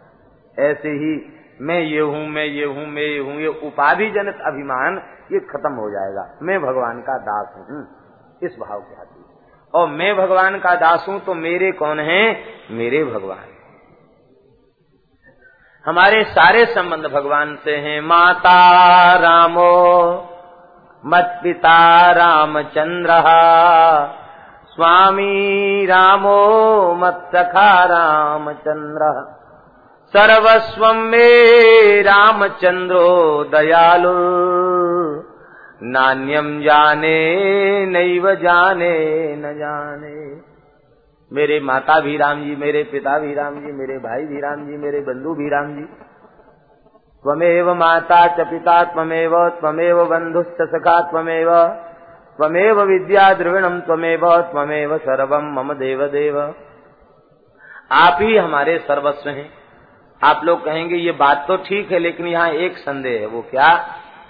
[0.59, 1.13] ऐसे ही
[1.61, 4.97] मैं ये हूँ, मैं ये हूँ, मैं ये हूँ, ये उपाधि जनित अभिमान,
[5.31, 7.87] ये खत्म हो जाएगा। मैं भगवान का दास हूँ।
[8.43, 9.23] इस भाव के आती
[9.73, 12.43] और मैं भगवान का दास हूँ तो मेरे कौन है?
[12.71, 13.54] मेरे भगवान।
[15.87, 18.59] हमारे सारे संबंध भगवान से हैं। माता
[19.17, 20.11] रामो
[21.05, 23.09] मत पिता रामचंद्र,
[24.67, 26.37] स्वामी रामो
[26.95, 29.35] मत सखा रामचंद्र।
[30.15, 34.13] सर्वस्व मे रामचंद्रो दयालु।
[35.83, 37.35] नान्यम जाने,
[37.85, 40.24] नैव जाने, न जाने।
[41.35, 44.77] मेरे माता भी राम जी, मेरे पिता भी राम जी, मेरे भाई भी राम जी,
[44.77, 45.85] मेरे बंधु भी राम जी।
[47.25, 51.49] त्वमेव माता च पिता त्वमेव त्वमेव बन्धुश्च सखा त्वमेव
[52.37, 56.39] त्वमेव विद्या द्रविणम त्वमेव त्वमेव सर्वम मम देव देव
[57.91, 59.49] आप ही हमारे सर्वस्व हैं।
[60.21, 63.67] आप लोग कहेंगे, ये बात तो ठीक है, लेकिन यहाँ एक संदेह है। वो क्या?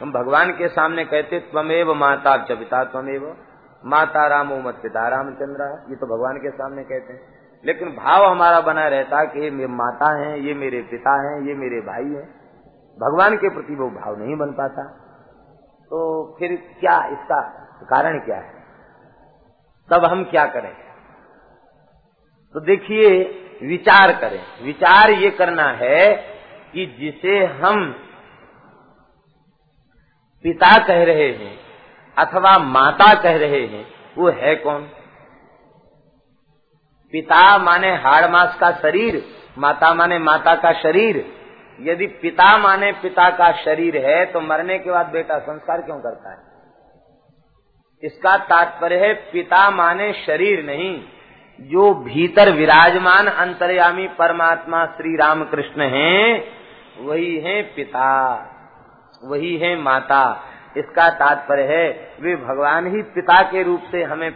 [0.02, 3.36] हम भगवान के सामने कहते, त्वमेव माता च पिता त्वमेव।
[3.86, 7.22] माता राम मत पिता रामचंद्र। ये तो भगवान के सामने कहते हैं।
[7.66, 11.82] लेकिन भाव हमारा बना रहता कि ये माता है, ये मेरे पिता हैं, ये मेरे
[11.82, 12.46] भाई हैं।
[13.00, 14.84] भगवान के प्रति वो भाव नहीं बन पाता।
[15.84, 17.42] तो फिर क्या इसका
[17.84, 18.54] कारण क्या है?
[19.92, 20.76] तब हम क्या करें?
[22.54, 23.24] तो देखिए,
[23.64, 26.16] विचार करें। विचार ये करना है
[26.74, 27.96] कि जिसे हम
[30.44, 31.65] पिता कह रहे हैं
[32.18, 33.86] अथवा माता कह रहे हैं,
[34.18, 34.82] वो है कौन?
[37.14, 39.24] पिता माने हाड़ मास का शरीर,
[39.58, 41.26] माता माने माता का शरीर।
[41.82, 46.32] यदि पिता माने पिता का शरीर है तो मरने के बाद बेटा संस्कार क्यों करता
[46.32, 46.38] है?
[48.04, 51.04] इसका तात्पर्य है, पिता माने शरीर नहीं,
[51.60, 56.44] जो भीतर विराजमान अंतर्यामी परमात्मा श्री राम कृष्ण हैं,
[57.00, 58.10] वही है पिता,
[59.24, 60.24] वही है माता।
[60.78, 64.30] इसका तात्पर्य है, वे भगवान ही पिता के रूप से हमें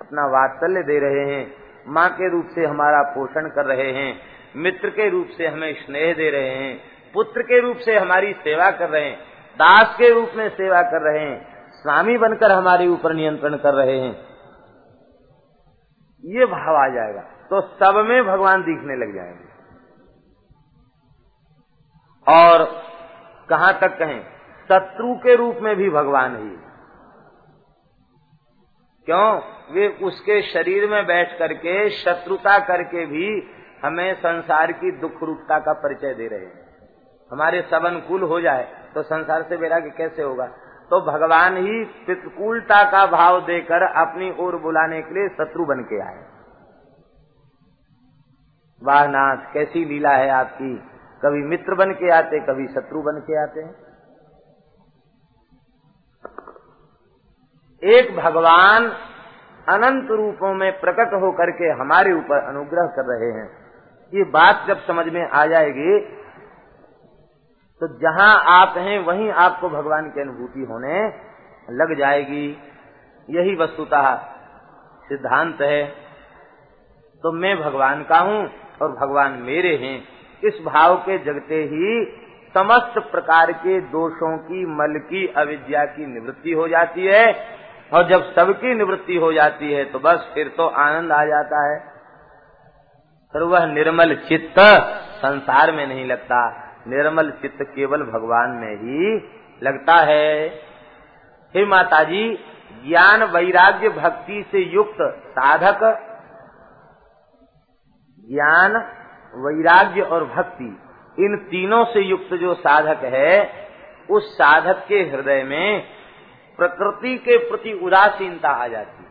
[0.00, 1.54] अपना वात्सल्य दे रहे हैं,
[1.88, 4.20] माँ के रूप से हमारा पोषण कर रहे हैं,
[4.56, 6.80] मित्र के रूप से हमें स्नेह दे रहे हैं,
[7.14, 9.18] पुत्र के रूप से हमारी सेवा कर रहे हैं,
[9.58, 13.98] दास के रूप में सेवा कर रहे हैं, स्वामी बनकर हमारे ऊपर नियंत्रण कर रहे
[14.00, 14.14] हैं।
[16.24, 19.44] ये भाव आ जाएगा तो सब में भगवान दिखने लग जाएँगे।
[22.26, 22.64] और
[23.48, 24.35] कहाँ तक कहें?
[24.68, 26.56] शत्रु के रूप में भी भगवान ही।
[29.06, 29.40] क्यों?
[29.72, 33.50] वे उसके शरीर में बैठ करके, शत्रुता करके भी
[33.84, 36.66] हमें संसार की दुख रूपता का परिचय दे रहे हैं।
[37.32, 40.46] हमारे सब अनुकूल हो जाए तो संसार से वैराग्य कैसे होगा?
[40.90, 46.00] तो भगवान ही पितकूलता का भाव देकर अपनी ओर बुलाने के लिए शत्रु बन के
[46.00, 46.24] आए।
[48.82, 50.76] वाह नाथ, कैसी लीला है आपकी।
[51.22, 53.85] कभी मित्र बन के आते, कभी शत्रु बन के आते हैं।
[57.88, 58.86] एक भगवान
[59.68, 63.48] अनंत रूपों में प्रकट होकर के हमारे ऊपर अनुग्रह कर रहे हैं।
[64.12, 65.98] ये बात जब समझ में आ जाएगी
[67.82, 71.00] तो जहाँ आप हैं, वहीं आपको भगवान की अनुभूति होने
[71.72, 72.46] लग जाएगी।
[73.28, 74.06] यही वस्तुतः
[75.04, 75.82] सिद्धांत है।
[77.24, 78.38] तो मैं भगवान का हूँ
[78.82, 79.96] और भगवान मेरे हैं।
[80.42, 82.04] इस भाव के जगते ही
[82.54, 87.26] समस्त प्रकार के दोषों की, मल की, अविद्या की निवृत्ति हो जाती है।
[87.92, 91.78] और जब सबकी निवृत्ति हो जाती है तो बस फिर तो आनंद आ जाता है।
[93.34, 94.58] फिर वह निर्मल चित्त
[95.18, 96.38] संसार में नहीं लगता।
[96.88, 99.14] निर्मल चित्त केवल भगवान में ही
[99.62, 100.46] लगता है।
[101.54, 102.22] हे माता जी
[102.86, 104.98] ज्ञान वैराग्य भक्ति से युक्त
[105.30, 105.80] साधक,
[108.28, 108.76] ज्ञान,
[109.34, 110.64] वैराग्य और भक्ति,
[111.18, 113.50] इन तीनों से युक्त जो साधक है,
[114.10, 115.95] उस साधक के हृदय में
[116.58, 119.06] प्रकृति के प्रति उदासीनता आ जाती है।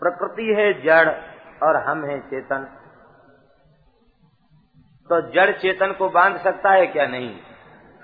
[0.00, 1.08] प्रकृति है जड़
[1.62, 2.64] और हम हैं चेतन।
[5.08, 7.06] तो जड़ चेतन को बाँध सकता है क्या?
[7.06, 7.40] नहीं।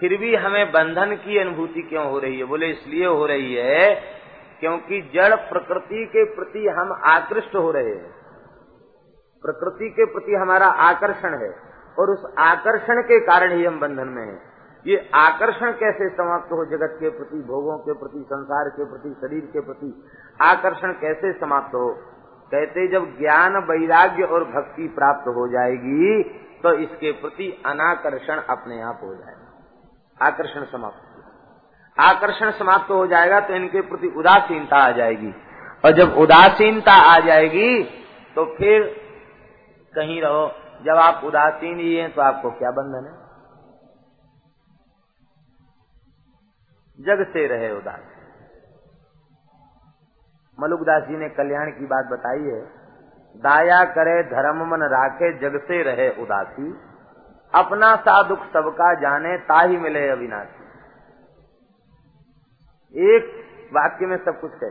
[0.01, 2.45] फिर भी हमें बंधन की अनुभूति क्यों हो रही है?
[2.45, 3.95] बोले, इसलिए हो रही है
[4.61, 8.13] क्योंकि जड़ प्रकृति के प्रति हम आकृष्ट हो रहे हैं।
[9.43, 11.51] प्रकृति के प्रति हमारा आकर्षण है
[11.99, 14.52] और उस आकर्षण के कारण ही हम बंधन में हैं।
[14.87, 19.45] ये आकर्षण कैसे समाप्त हो जगत के प्रति, भोगों के प्रति, संसार के प्रति, शरीर
[19.53, 19.91] के प्रति?
[20.43, 21.89] आकर्षण कैसे समाप्त हो?
[22.53, 26.23] कहते जब ज्ञान, वैराग्य और भक्ति प्राप्त हो जाएगी
[26.63, 31.09] तो इसके प्रति अनाकर्षण अपने आप हो जाएगा। आकर्षण समाप्त
[31.99, 35.33] आकर्षण समाप्त हो जाएगा तो इनके प्रति उदासीनता आ जाएगी।
[35.85, 37.83] और जब उदासीनता आ जाएगी
[38.37, 38.83] तो फिर
[39.95, 40.47] कहीं रहो,
[40.85, 43.22] जब आप उदासीन ही हैं तो आपको क्या बंधन है?
[47.03, 48.01] जग से रहे उदास।
[50.61, 52.61] मलुकदास जी ने कल्याण की बात बताई है।
[53.37, 56.81] दाया करे धर्म मन राखे जग से रहे उदासी।
[57.55, 60.63] अपना सा दुख सबका जाने, ताही मिले अविनाशी।
[63.09, 64.69] एक वाक्य में सब कुछ कह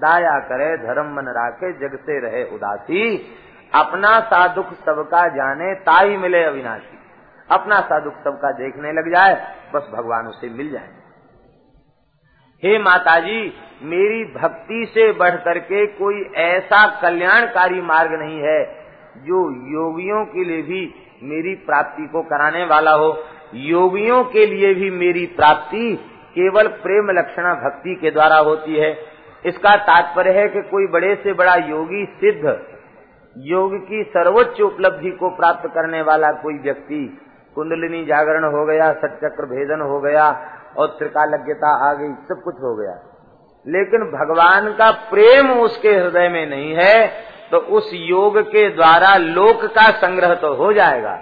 [0.00, 3.18] दाया। करे धर्म मन राखे जग से रहे उदासी।
[3.74, 6.98] अपना सा दुख सबका जाने, ताही मिले अविनाशी।
[7.50, 11.05] अपना सा दुख सबका देखने लग जाए, बस भगवान उसे मिल जाए
[12.62, 13.52] हे माताजी,
[13.82, 18.62] मेरी भक्ति से बढ़ करके कोई ऐसा कल्याणकारी मार्ग नहीं है,
[19.16, 19.40] जो
[19.72, 20.80] योगियों के लिए भी
[21.22, 23.22] मेरी प्राप्ति को कराने वाला हो।
[23.54, 25.94] योगियों के लिए भी मेरी प्राप्ति
[26.34, 28.90] केवल प्रेम लक्षणा भक्ति के द्वारा होती है।
[29.46, 32.58] इसका तात्पर्य है कि कोई बड़े से बड़ा योगी सिद्ध,
[33.36, 37.18] योग की सर्वोच्च उपलब्धि को प्राप्त करने वाला कोई व्यक्ति
[37.54, 40.30] कुंडलिनी जागरण हो गया सचक्र भेदन हो गया
[40.78, 43.12] और त्रिकालज्ञता आ गई, सब कुछ हो गया।
[43.68, 47.08] लेकिन भगवान का प्रेम उसके हृदय में नहीं है
[47.50, 51.18] तो उस योग के द्वारा लोक का संग्रह तो हो जाएगा।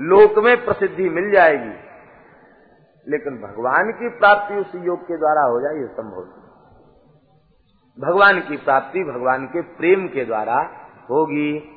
[0.00, 1.86] लोक में प्रसिद्धि मिल जाएगी।
[3.08, 6.46] लेकिन भगवान की प्राप्ति उस योग के द्वारा हो जाए ये संभव नहीं।
[8.08, 10.70] भगवान की प्राप्ति भगवान के प्रेम के द्वारा
[11.10, 11.75] होगी।